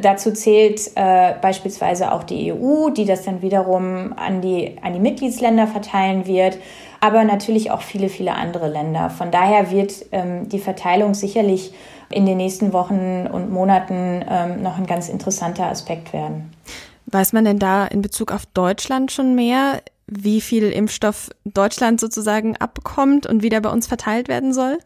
Dazu 0.00 0.32
zählt 0.32 0.90
äh, 0.94 1.34
beispielsweise 1.40 2.12
auch 2.12 2.24
die 2.24 2.52
EU, 2.52 2.90
die 2.90 3.04
das 3.04 3.22
dann 3.24 3.42
wiederum 3.42 4.12
an 4.16 4.40
die, 4.40 4.76
an 4.82 4.92
die 4.92 5.00
Mitgliedsländer 5.00 5.66
verteilen 5.66 6.26
wird, 6.26 6.58
aber 7.00 7.24
natürlich 7.24 7.70
auch 7.70 7.82
viele, 7.82 8.08
viele 8.08 8.34
andere 8.34 8.68
Länder. 8.68 9.10
Von 9.10 9.30
daher 9.30 9.70
wird 9.70 10.06
ähm, 10.12 10.48
die 10.48 10.58
Verteilung 10.58 11.14
sicherlich 11.14 11.72
in 12.10 12.26
den 12.26 12.38
nächsten 12.38 12.72
Wochen 12.72 13.28
und 13.30 13.50
Monaten 13.50 14.24
ähm, 14.28 14.62
noch 14.62 14.78
ein 14.78 14.86
ganz 14.86 15.08
interessanter 15.08 15.66
Aspekt 15.66 16.12
werden. 16.12 16.52
Weiß 17.06 17.32
man 17.32 17.44
denn 17.44 17.58
da 17.58 17.86
in 17.86 18.02
Bezug 18.02 18.32
auf 18.32 18.46
Deutschland 18.46 19.12
schon 19.12 19.34
mehr, 19.34 19.80
wie 20.06 20.40
viel 20.40 20.70
Impfstoff 20.70 21.30
Deutschland 21.44 22.00
sozusagen 22.00 22.56
abbekommt 22.56 23.26
und 23.26 23.42
wie 23.42 23.48
der 23.48 23.60
bei 23.60 23.70
uns 23.70 23.86
verteilt 23.86 24.28
werden 24.28 24.52
soll? 24.52 24.78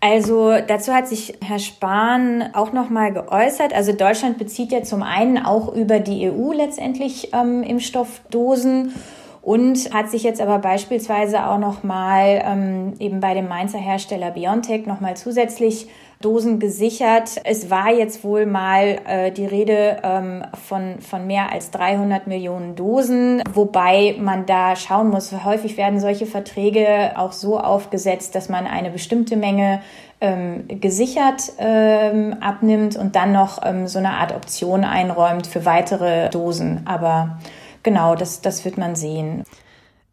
Also 0.00 0.52
dazu 0.66 0.92
hat 0.92 1.08
sich 1.08 1.34
Herr 1.44 1.58
Spahn 1.58 2.50
auch 2.54 2.72
noch 2.72 2.88
mal 2.88 3.12
geäußert. 3.12 3.74
Also 3.74 3.92
Deutschland 3.92 4.38
bezieht 4.38 4.70
ja 4.70 4.82
zum 4.82 5.02
einen 5.02 5.38
auch 5.38 5.74
über 5.74 5.98
die 5.98 6.30
EU 6.30 6.52
letztendlich 6.52 7.32
ähm, 7.34 7.64
Impfstoffdosen 7.64 8.94
und 9.42 9.92
hat 9.92 10.10
sich 10.10 10.22
jetzt 10.22 10.40
aber 10.40 10.58
beispielsweise 10.58 11.46
auch 11.46 11.58
nochmal 11.58 12.42
ähm, 12.44 12.92
eben 13.00 13.18
bei 13.18 13.34
dem 13.34 13.48
Mainzer 13.48 13.78
Hersteller 13.78 14.30
Biontech 14.30 14.86
nochmal 14.86 15.16
zusätzlich 15.16 15.88
Dosen 16.20 16.58
gesichert. 16.58 17.40
Es 17.44 17.70
war 17.70 17.92
jetzt 17.92 18.24
wohl 18.24 18.44
mal 18.44 18.98
äh, 19.06 19.30
die 19.30 19.46
Rede 19.46 19.98
ähm, 20.02 20.42
von, 20.66 21.00
von 21.00 21.26
mehr 21.28 21.52
als 21.52 21.70
300 21.70 22.26
Millionen 22.26 22.74
Dosen, 22.74 23.42
wobei 23.52 24.16
man 24.18 24.44
da 24.44 24.74
schauen 24.74 25.10
muss, 25.10 25.32
häufig 25.44 25.76
werden 25.76 26.00
solche 26.00 26.26
Verträge 26.26 27.12
auch 27.16 27.30
so 27.30 27.60
aufgesetzt, 27.60 28.34
dass 28.34 28.48
man 28.48 28.66
eine 28.66 28.90
bestimmte 28.90 29.36
Menge 29.36 29.80
ähm, 30.20 30.64
gesichert 30.80 31.52
ähm, 31.58 32.34
abnimmt 32.40 32.96
und 32.96 33.14
dann 33.14 33.30
noch 33.30 33.60
ähm, 33.64 33.86
so 33.86 34.00
eine 34.00 34.14
Art 34.14 34.34
Option 34.34 34.82
einräumt 34.82 35.46
für 35.46 35.64
weitere 35.64 36.30
Dosen. 36.30 36.82
Aber 36.84 37.38
genau, 37.84 38.16
das, 38.16 38.40
das 38.40 38.64
wird 38.64 38.76
man 38.76 38.96
sehen. 38.96 39.44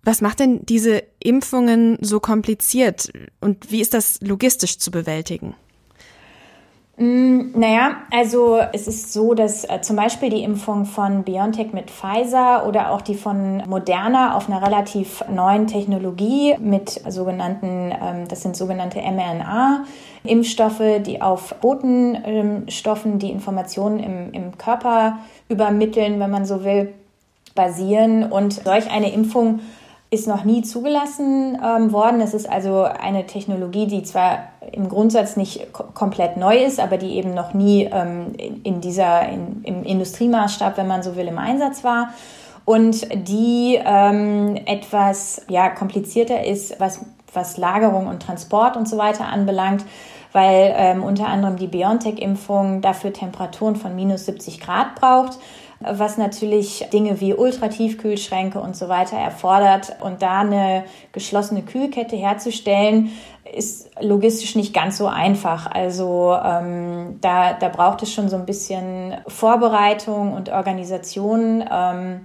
Was 0.04 0.22
macht 0.22 0.40
denn 0.40 0.64
diese 0.68 1.02
Impfungen 1.18 1.98
so 2.00 2.20
kompliziert 2.20 3.12
und 3.42 3.72
wie 3.72 3.82
ist 3.82 3.96
das 3.96 4.20
logistisch 4.22 4.78
zu 4.78 4.92
bewältigen? 4.92 5.56
Mm, 6.98 7.60
naja, 7.60 7.98
also 8.10 8.58
es 8.72 8.88
ist 8.88 9.12
so, 9.12 9.34
dass 9.34 9.66
äh, 9.66 9.82
zum 9.82 9.98
Beispiel 9.98 10.30
die 10.30 10.44
Impfung 10.44 10.86
von 10.86 11.24
BioNTech 11.24 11.74
mit 11.74 11.92
Pfizer 11.92 12.66
oder 12.66 12.92
auch 12.92 13.02
die 13.02 13.16
von 13.16 13.58
Moderna 13.68 14.38
auf 14.38 14.50
einer 14.50 14.66
relativ 14.66 15.22
neuen 15.30 15.68
Technologie 15.68 16.56
mit 16.58 17.02
sogenannten, 17.10 17.92
ähm, 17.92 18.30
das 18.30 18.44
sind 18.44 18.56
sogenannte 18.56 19.00
mRNA-Impfstoffe, 19.00 21.02
die 21.06 21.22
auf 21.22 21.56
Botenstoffen 21.56 23.20
die 23.20 23.30
Informationen 23.30 24.00
im, 24.00 24.32
im 24.32 24.58
Körper 24.58 25.18
übermitteln, 25.50 26.18
wenn 26.22 26.32
man 26.32 26.46
so 26.46 26.64
will, 26.64 26.94
basieren. 27.56 28.32
Und 28.32 28.54
solch 28.54 28.90
eine 28.90 29.12
Impfung 29.12 29.60
ist 30.16 30.28
noch 30.28 30.44
nie 30.44 30.64
zugelassen 30.64 31.58
ähm, 31.64 31.92
worden. 31.92 32.20
Es 32.22 32.34
ist 32.34 32.50
also 32.50 32.84
eine 32.84 33.28
Technologie, 33.28 33.86
die 33.86 34.02
zwar 34.02 34.50
im 34.72 34.90
Grundsatz 34.90 35.38
nicht 35.38 35.72
komplett 35.74 36.38
neu 36.38 36.58
ist, 36.58 36.80
aber 36.80 36.98
die 36.98 37.18
eben 37.18 37.34
noch 37.34 37.54
nie 37.54 37.84
ähm, 37.92 38.34
in 38.64 38.82
dieser, 38.82 39.30
in, 39.30 39.64
im 39.64 39.84
Industriemaßstab, 39.84 40.78
wenn 40.78 40.88
man 40.88 41.04
so 41.04 41.16
will, 41.16 41.28
im 41.28 41.38
Einsatz 41.38 41.84
war. 41.84 42.10
Und 42.66 43.08
die 43.28 43.80
ähm, 43.86 44.56
etwas 44.66 45.46
ja, 45.50 45.70
komplizierter 45.70 46.44
ist, 46.44 46.80
was, 46.80 47.06
was 47.32 47.58
Lagerung 47.58 48.08
und 48.08 48.24
Transport 48.24 48.76
und 48.76 48.90
so 48.90 48.98
weiter 48.98 49.28
anbelangt, 49.28 49.86
weil 50.32 50.74
ähm, 50.76 51.04
unter 51.04 51.28
anderem 51.28 51.58
die 51.58 51.68
BioNTech-Impfung 51.68 52.82
dafür 52.82 53.14
Temperaturen 53.14 53.76
von 53.76 53.96
minus 53.96 54.26
70 54.26 54.60
Grad 54.60 54.96
braucht 54.96 55.38
was 55.92 56.18
natürlich 56.18 56.86
Dinge 56.92 57.20
wie 57.22 57.34
Ultratiefkühlschränke 57.34 58.60
und 58.60 58.76
so 58.76 58.90
weiter 58.90 59.18
erfordert. 59.18 59.96
Und 60.02 60.22
da 60.22 60.42
eine 60.42 60.86
geschlossene 61.12 61.64
Kühlkette 61.64 62.16
herzustellen, 62.16 63.12
ist 63.54 63.90
logistisch 64.02 64.56
nicht 64.56 64.74
ganz 64.74 64.98
so 64.98 65.08
einfach. 65.08 65.70
Also 65.72 66.36
ähm, 66.44 67.20
da, 67.22 67.54
da 67.54 67.70
braucht 67.70 68.02
es 68.04 68.12
schon 68.12 68.30
so 68.30 68.36
ein 68.36 68.46
bisschen 68.46 69.16
Vorbereitung 69.28 70.34
und 70.34 70.50
Organisation. 70.50 71.64
Ähm, 71.72 72.22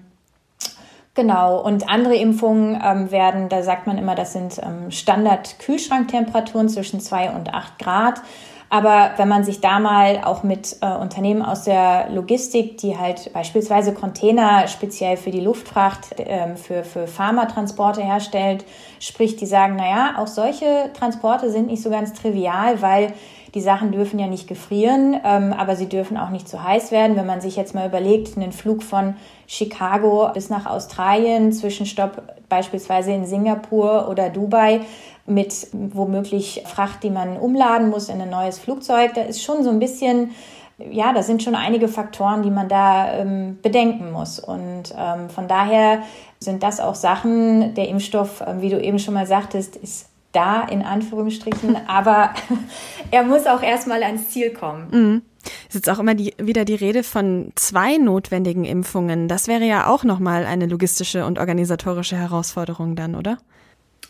Genau, 1.14 1.61
und 1.61 1.88
andere 1.90 2.14
Impfungen 2.14 2.81
ähm, 2.83 3.11
werden, 3.11 3.49
da 3.49 3.62
sagt 3.62 3.88
man 3.88 3.99
immer, 3.99 4.14
das 4.14 4.33
sind 4.33 4.61
ähm, 4.62 4.92
Standard-Kühlschranktemperaturen 4.92 6.68
zwischen 6.68 7.01
zwei 7.01 7.31
und 7.31 7.53
acht 7.53 7.81
Grad. 7.81 8.23
Aber 8.72 9.11
wenn 9.16 9.26
man 9.26 9.42
sich 9.42 9.61
da 9.61 9.80
mal 9.80 10.22
auch 10.24 10.44
mit 10.44 10.76
äh, 10.80 10.87
Unternehmen 10.87 11.42
aus 11.42 11.64
der 11.64 12.09
Logistik, 12.11 12.76
die 12.78 12.96
halt 12.96 13.33
beispielsweise 13.33 13.92
Container 13.92 14.68
speziell 14.68 15.16
für 15.16 15.33
die 15.33 15.40
Luftfracht, 15.40 16.18
äh, 16.20 16.54
für, 16.54 16.85
für 16.85 17.09
Pharmatransporte 17.09 18.00
herstellt, 18.00 18.64
spricht, 19.00 19.40
die 19.40 19.46
sagen, 19.46 19.74
na 19.76 19.88
ja, 19.88 20.14
auch 20.18 20.28
solche 20.28 20.90
Transporte 20.94 21.50
sind 21.50 21.66
nicht 21.66 21.83
so 21.83 21.90
ganz 21.90 22.12
trivial, 22.12 22.80
weil 22.80 23.12
die 23.54 23.61
Sachen 23.61 23.90
dürfen 23.90 24.20
ja 24.20 24.28
nicht 24.28 24.46
gefrieren, 24.46 25.18
ähm, 25.24 25.52
aber 25.52 25.74
sie 25.74 25.88
dürfen 25.88 26.16
auch 26.16 26.30
nicht 26.30 26.48
zu 26.48 26.62
heiß 26.62 26.92
werden. 26.92 27.16
Wenn 27.16 27.26
man 27.26 27.40
sich 27.40 27.56
jetzt 27.56 27.74
mal 27.74 27.88
überlegt, 27.88 28.37
einen 28.37 28.52
Flug 28.52 28.85
von 28.85 29.16
Chicago 29.48 30.30
bis 30.33 30.48
nach 30.48 30.66
Australien, 30.66 31.52
Zwischenstopp 31.52 32.22
beispielsweise 32.48 33.12
in 33.12 33.26
Singapur 33.26 34.09
oder 34.09 34.30
Dubai, 34.30 34.83
mit 35.31 35.69
womöglich 35.73 36.64
Fracht, 36.66 37.03
die 37.03 37.11
man 37.11 37.37
umladen 37.37 37.88
muss 37.88 38.09
in 38.09 38.21
ein 38.21 38.31
neues 38.31 38.59
Flugzeug. 38.59 39.14
Da 39.14 39.23
ist 39.23 39.43
schon 39.43 39.62
so 39.62 39.71
ein 39.71 39.79
bisschen, 39.79 40.33
ja, 40.79 41.12
da 41.12 41.23
sind 41.23 41.43
schon 41.43 41.55
einige 41.55 41.88
Faktoren, 41.88 42.43
die 42.43 42.51
man 42.51 42.69
da 42.69 43.14
ähm, 43.14 43.59
bedenken 43.62 44.12
muss. 44.12 44.38
Und 44.38 44.95
ähm, 44.97 45.31
von 45.31 45.49
daher 45.49 46.03
sind 46.40 46.62
das 46.62 46.81
auch 46.81 46.95
Sachen, 46.95 47.75
der 47.75 47.88
Impfstoff, 47.88 48.43
ähm, 48.47 48.61
wie 48.61 48.71
du 48.71 48.81
eben 48.81 48.99
schon 48.99 49.14
mal 49.14 49.27
sagtest, 49.27 49.77
ist 49.77 50.09
da 50.33 50.62
in 50.62 50.83
Anführungsstrichen, 50.83 51.77
aber 51.87 52.31
er 53.11 53.23
muss 53.23 53.47
auch 53.47 53.62
erstmal 53.62 54.03
ans 54.03 54.31
Ziel 54.31 54.51
kommen. 54.51 54.88
Mhm. 54.90 55.23
Es 55.43 55.75
ist 55.75 55.87
jetzt 55.87 55.90
auch 55.90 55.99
immer 55.99 56.14
die, 56.14 56.35
wieder 56.38 56.66
die 56.66 56.75
Rede 56.75 57.03
von 57.03 57.53
zwei 57.55 57.97
notwendigen 57.97 58.64
Impfungen. 58.64 59.27
Das 59.27 59.49
wäre 59.49 59.64
ja 59.64 59.87
auch 59.87 60.05
nochmal 60.05 60.45
eine 60.45 60.66
logistische 60.66 61.25
und 61.25 61.38
organisatorische 61.38 62.16
Herausforderung 62.16 62.95
dann, 62.95 63.14
oder? 63.14 63.38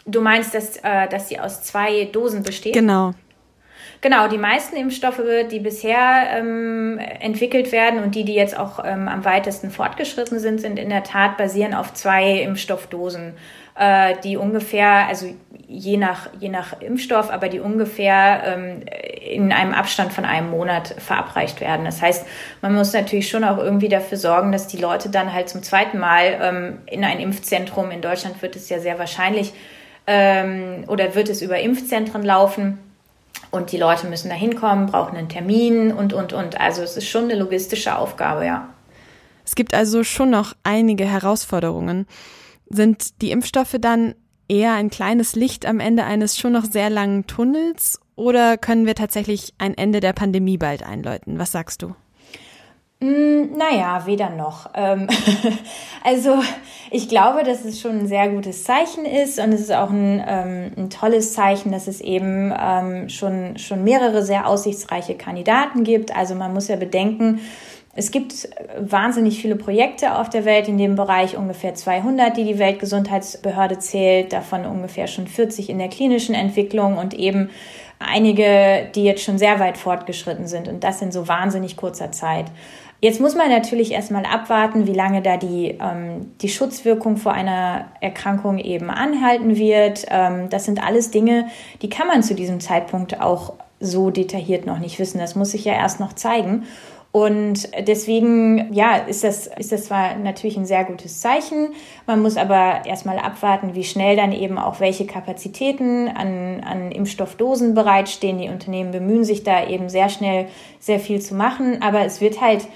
Du 0.07 0.21
meinst, 0.21 0.55
dass, 0.55 0.77
äh, 0.79 1.09
dass 1.09 1.29
sie 1.29 1.39
aus 1.39 1.63
zwei 1.63 2.07
Dosen 2.07 2.43
besteht? 2.43 2.75
Genau. 2.75 3.15
Genau, 4.03 4.29
die 4.29 4.39
meisten 4.39 4.77
Impfstoffe, 4.77 5.21
die 5.51 5.61
bisher 5.61 6.29
ähm, 6.35 6.99
entwickelt 6.99 7.71
werden 7.71 8.03
und 8.03 8.15
die, 8.15 8.25
die 8.25 8.35
jetzt 8.35 8.59
auch 8.59 8.83
ähm, 8.83 9.09
am 9.09 9.27
weitesten 9.27 9.71
fortgeschritten 9.71 10.39
sind, 10.39 10.59
sind 10.59 10.79
in 10.79 10.89
der 10.89 11.03
Tat 11.03 11.37
basieren 11.37 11.75
auf 11.75 11.93
zwei 11.93 12.41
Impfstoffdosen, 12.41 13.35
äh, 13.79 14.15
die 14.25 14.39
ungefähr, 14.39 15.07
also 15.07 15.27
je 15.69 15.99
nach, 15.99 16.31
je 16.41 16.49
nach 16.49 16.81
Impfstoff, 16.81 17.31
aber 17.31 17.51
die 17.51 17.61
ungefähr 17.61 18.43
ähm, 18.47 18.85
in 19.21 19.53
einem 19.53 19.75
Abstand 19.75 20.15
von 20.15 20.25
einem 20.25 20.51
Monat 20.51 20.95
verabreicht 20.97 21.61
werden. 21.61 21.85
Das 21.85 22.01
heißt, 22.01 22.27
man 22.63 22.75
muss 22.75 22.95
natürlich 22.95 23.29
schon 23.29 23.45
auch 23.45 23.59
irgendwie 23.59 23.91
dafür 23.91 24.17
sorgen, 24.17 24.51
dass 24.51 24.67
die 24.67 24.79
Leute 24.79 25.11
dann 25.11 25.35
halt 25.35 25.51
zum 25.51 25.63
zweiten 25.63 25.99
Mal 25.99 26.39
ähm, 26.41 26.79
in 26.87 27.05
ein 27.05 27.21
Impfzentrum, 27.21 27.91
in 27.91 28.01
Deutschland 28.01 28.41
wird 28.41 28.57
es 28.57 28.71
ja 28.71 28.79
sehr 28.79 28.99
wahrscheinlich, 28.99 29.53
ähm, 30.07 30.85
oder 30.87 31.15
wird 31.15 31.29
es 31.29 31.43
über 31.43 31.59
Impfzentren 31.61 32.23
laufen. 32.23 32.79
Und 33.51 33.73
die 33.73 33.79
Leute 33.79 34.07
müssen 34.07 34.29
da 34.29 34.35
hinkommen, 34.35 34.87
brauchen 34.87 35.17
einen 35.17 35.29
Termin 35.29 35.93
und, 35.93 36.13
und, 36.13 36.33
und. 36.33 36.61
Also 36.61 36.83
es 36.83 36.97
ist 36.97 37.09
schon 37.09 37.25
eine 37.25 37.37
logistische 37.37 37.97
Aufgabe, 37.97 38.47
ja. 38.47 38.69
Es 39.45 39.55
gibt 39.55 39.75
also 39.75 40.05
schon 40.05 40.31
noch 40.31 40.55
einige 40.63 41.05
Herausforderungen. 41.05 42.07
Sind 42.69 43.21
die 43.21 43.33
Impfstoffe 43.33 43.77
dann 43.81 44.15
eher 44.49 44.75
ein 44.75 44.91
kleines 44.91 45.35
Licht 45.35 45.67
am 45.67 45.81
Ende 45.81 46.05
eines 46.05 46.39
schon 46.39 46.53
noch 46.53 46.65
sehr 46.65 46.91
langen 46.91 47.27
Tunnels 47.27 47.99
oder 48.17 48.59
können 48.59 48.87
wir 48.87 48.95
tatsächlich 48.95 49.55
ein 49.59 49.77
Ende 49.77 50.01
der 50.01 50.13
Pandemie 50.13 50.59
bald 50.59 50.83
einläuten? 50.83 51.39
Was 51.39 51.53
sagst 51.53 51.83
du? 51.83 51.95
Mm, 53.01 53.57
naja, 53.57 54.03
weder 54.05 54.29
noch. 54.29 54.69
Ähm, 54.75 55.09
also 56.05 56.39
ich 56.91 57.09
glaube, 57.09 57.45
dass 57.45 57.65
es 57.65 57.81
schon 57.81 58.01
ein 58.01 58.07
sehr 58.07 58.29
gutes 58.29 58.65
Zeichen 58.65 59.07
ist 59.07 59.39
und 59.39 59.53
es 59.55 59.63
ist 59.63 59.73
auch 59.73 59.89
ein, 59.89 60.23
ähm, 60.27 60.73
ein 60.77 60.91
tolles 60.91 61.33
Zeichen, 61.33 61.73
dass 61.73 61.89
es 61.89 62.03
eben 62.03 62.53
ähm, 62.59 63.09
schon, 63.09 63.57
schon 63.57 63.85
mehrere 63.85 64.23
sehr 64.23 64.47
aussichtsreiche 64.47 65.15
Kandidaten 65.15 65.83
gibt. 65.83 66.15
Also 66.15 66.35
man 66.35 66.53
muss 66.53 66.69
ja 66.69 66.77
bedenken, 66.77 67.41
es 67.95 68.11
gibt 68.11 68.49
wahnsinnig 68.79 69.41
viele 69.41 69.57
Projekte 69.57 70.17
auf 70.17 70.29
der 70.29 70.45
Welt 70.45 70.69
in 70.69 70.79
dem 70.79 70.95
Bereich, 70.95 71.37
ungefähr 71.37 71.75
200, 71.75 72.37
die 72.37 72.45
die 72.45 72.59
Weltgesundheitsbehörde 72.59 73.79
zählt, 73.79 74.33
davon 74.33 74.65
ungefähr 74.65 75.07
schon 75.07 75.27
40 75.27 75.71
in 75.71 75.79
der 75.79 75.89
klinischen 75.89 76.35
Entwicklung 76.35 76.99
und 76.99 77.15
eben 77.15 77.51
einige, 77.99 78.89
die 78.95 79.05
jetzt 79.05 79.25
schon 79.25 79.39
sehr 79.39 79.59
weit 79.59 79.77
fortgeschritten 79.77 80.47
sind 80.47 80.69
und 80.69 80.85
das 80.85 81.03
in 81.03 81.13
so 81.13 81.29
wahnsinnig 81.29 81.77
kurzer 81.77 82.13
Zeit. 82.13 82.47
Jetzt 83.03 83.21
muss 83.21 83.35
man 83.35 83.49
natürlich 83.49 83.93
erstmal 83.93 84.27
abwarten, 84.27 84.87
wie 84.87 84.93
lange 84.93 85.23
da 85.23 85.39
die, 85.39 85.79
ähm, 85.81 86.33
die 86.43 86.51
Schutzwirkung 86.51 87.17
vor 87.17 87.33
einer 87.33 87.87
Erkrankung 88.01 88.59
eben 88.59 88.91
anhalten 88.91 89.57
wird. 89.57 90.07
Ähm, 90.11 90.51
das 90.51 90.67
sind 90.67 90.83
alles 90.83 91.11
Dinge, 91.11 91.47
die 91.81 91.89
kann 91.89 92.07
man 92.07 92.23
zu 92.23 92.35
diesem 92.35 92.61
Zeitpunkt 92.61 93.21
auch 93.21 93.55
so 93.81 94.11
detailliert 94.11 94.67
noch 94.67 94.79
nicht 94.79 94.99
wissen. 94.99 95.19
Das 95.19 95.35
muss 95.35 95.53
sich 95.53 95.65
ja 95.65 95.73
erst 95.73 95.99
noch 95.99 96.13
zeigen. 96.13 96.65
Und 97.13 97.69
deswegen, 97.89 98.73
ja, 98.73 98.97
ist 98.97 99.25
das, 99.25 99.49
ist 99.49 99.73
das 99.73 99.87
zwar 99.87 100.15
natürlich 100.15 100.57
ein 100.57 100.67
sehr 100.67 100.85
gutes 100.85 101.21
Zeichen. 101.21 101.71
Man 102.07 102.23
muss 102.23 102.37
aber 102.37 102.83
erstmal 102.87 103.19
abwarten, 103.19 103.75
wie 103.75 103.83
schnell 103.83 104.15
dann 104.15 104.33
eben 104.33 104.59
auch 104.59 104.79
welche 104.79 105.07
Kapazitäten 105.07 106.07
an, 106.07 106.61
an 106.61 106.93
Impfstoffdosen 106.93 107.75
bereitstehen. 107.75 108.39
Die 108.39 108.49
Unternehmen 108.49 108.93
bemühen 108.93 109.25
sich 109.25 109.43
da 109.43 109.67
eben 109.67 109.89
sehr 109.89 110.09
schnell 110.09 110.47
sehr 110.79 111.01
viel 111.01 111.21
zu 111.21 111.35
machen. 111.35 111.83
Aber 111.83 112.05
es 112.05 112.21
wird 112.21 112.41
halt 112.41 112.69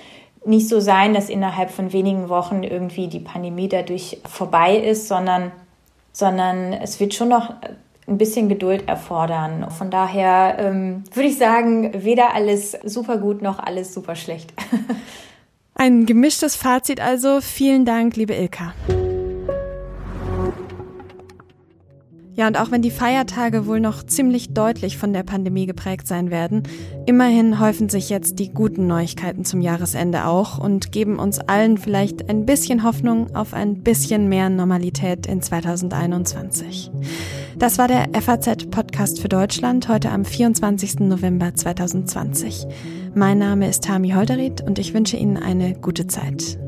nicht 0.45 0.69
so 0.69 0.81
sein, 0.81 1.15
dass 1.15 1.31
innerhalb 1.31 1.71
von 1.71 1.93
wenigen 1.93 2.29
Wochen 2.29 2.63
irgendwie 2.63 3.09
die 3.09 3.21
Pandemie 3.21 3.69
dadurch 3.69 4.19
vorbei 4.29 4.77
ist, 4.77 5.09
sondern, 5.09 5.53
sondern 6.13 6.73
es 6.73 7.01
wird 7.01 7.15
schon 7.15 7.29
noch 7.29 7.55
ein 8.07 8.19
bisschen 8.19 8.49
Geduld 8.49 8.87
erfordern. 8.89 9.71
Von 9.71 9.91
daher 9.91 10.57
ähm, 10.59 11.05
würde 11.13 11.29
ich 11.29 11.39
sagen, 11.39 12.05
weder 12.05 12.35
alles 12.35 12.73
super 12.85 13.17
gut 13.17 13.41
noch 13.43 13.59
alles 13.59 13.95
super 13.95 14.15
schlecht. 14.15 14.53
Ein 15.75 16.07
gemischtes 16.07 16.55
Fazit 16.55 17.01
also. 17.01 17.41
Vielen 17.41 17.85
Dank, 17.85 18.17
liebe 18.17 18.35
Ilka. 18.35 18.75
Ja, 22.37 22.49
und 22.49 22.59
auch 22.59 22.73
wenn 22.73 22.83
die 22.83 22.91
Feiertage 22.91 23.67
wohl 23.67 23.79
noch 23.79 24.03
ziemlich 24.03 24.53
deutlich 24.55 24.99
von 24.99 25.13
der 25.13 25.23
Pandemie 25.23 25.67
geprägt 25.67 26.09
sein 26.09 26.31
werden, 26.31 26.65
immerhin 27.07 27.61
häufen 27.61 27.89
sich 27.89 28.11
jetzt 28.11 28.41
die 28.41 28.53
guten 28.53 28.89
Neuigkeiten 28.89 29.45
zum 29.45 29.61
Jahresende 29.61 30.27
auch 30.27 30.59
und 30.59 30.91
geben 30.91 31.21
uns 31.21 31.39
allen 31.39 31.79
vielleicht 31.79 32.29
ein 32.29 32.45
bisschen 32.45 32.83
Hoffnung 32.83 33.35
auf 33.37 33.55
ein 33.55 33.83
bisschen 33.83 34.29
mehr 34.29 34.51
Normalität 34.51 35.27
in 35.27 35.43
2021. 35.43 36.91
Das 37.57 37.79
war 37.79 37.87
der 37.87 38.09
FAZ-Podcast 38.21 39.21
für 39.21 39.29
Deutschland 39.29 39.89
heute 39.89 40.11
am 40.11 40.25
24. 40.25 41.01
November 41.01 41.55
2020. 41.55 42.67
Mein 43.15 43.39
Name 43.39 43.69
ist 43.69 43.85
Tami 43.85 44.11
Holderried 44.11 44.61
und 44.61 44.81
ich 44.81 44.93
wünsche 44.93 45.17
Ihnen 45.17 45.37
eine 45.37 45.75
gute 45.75 46.09
Zeit. 46.09 46.59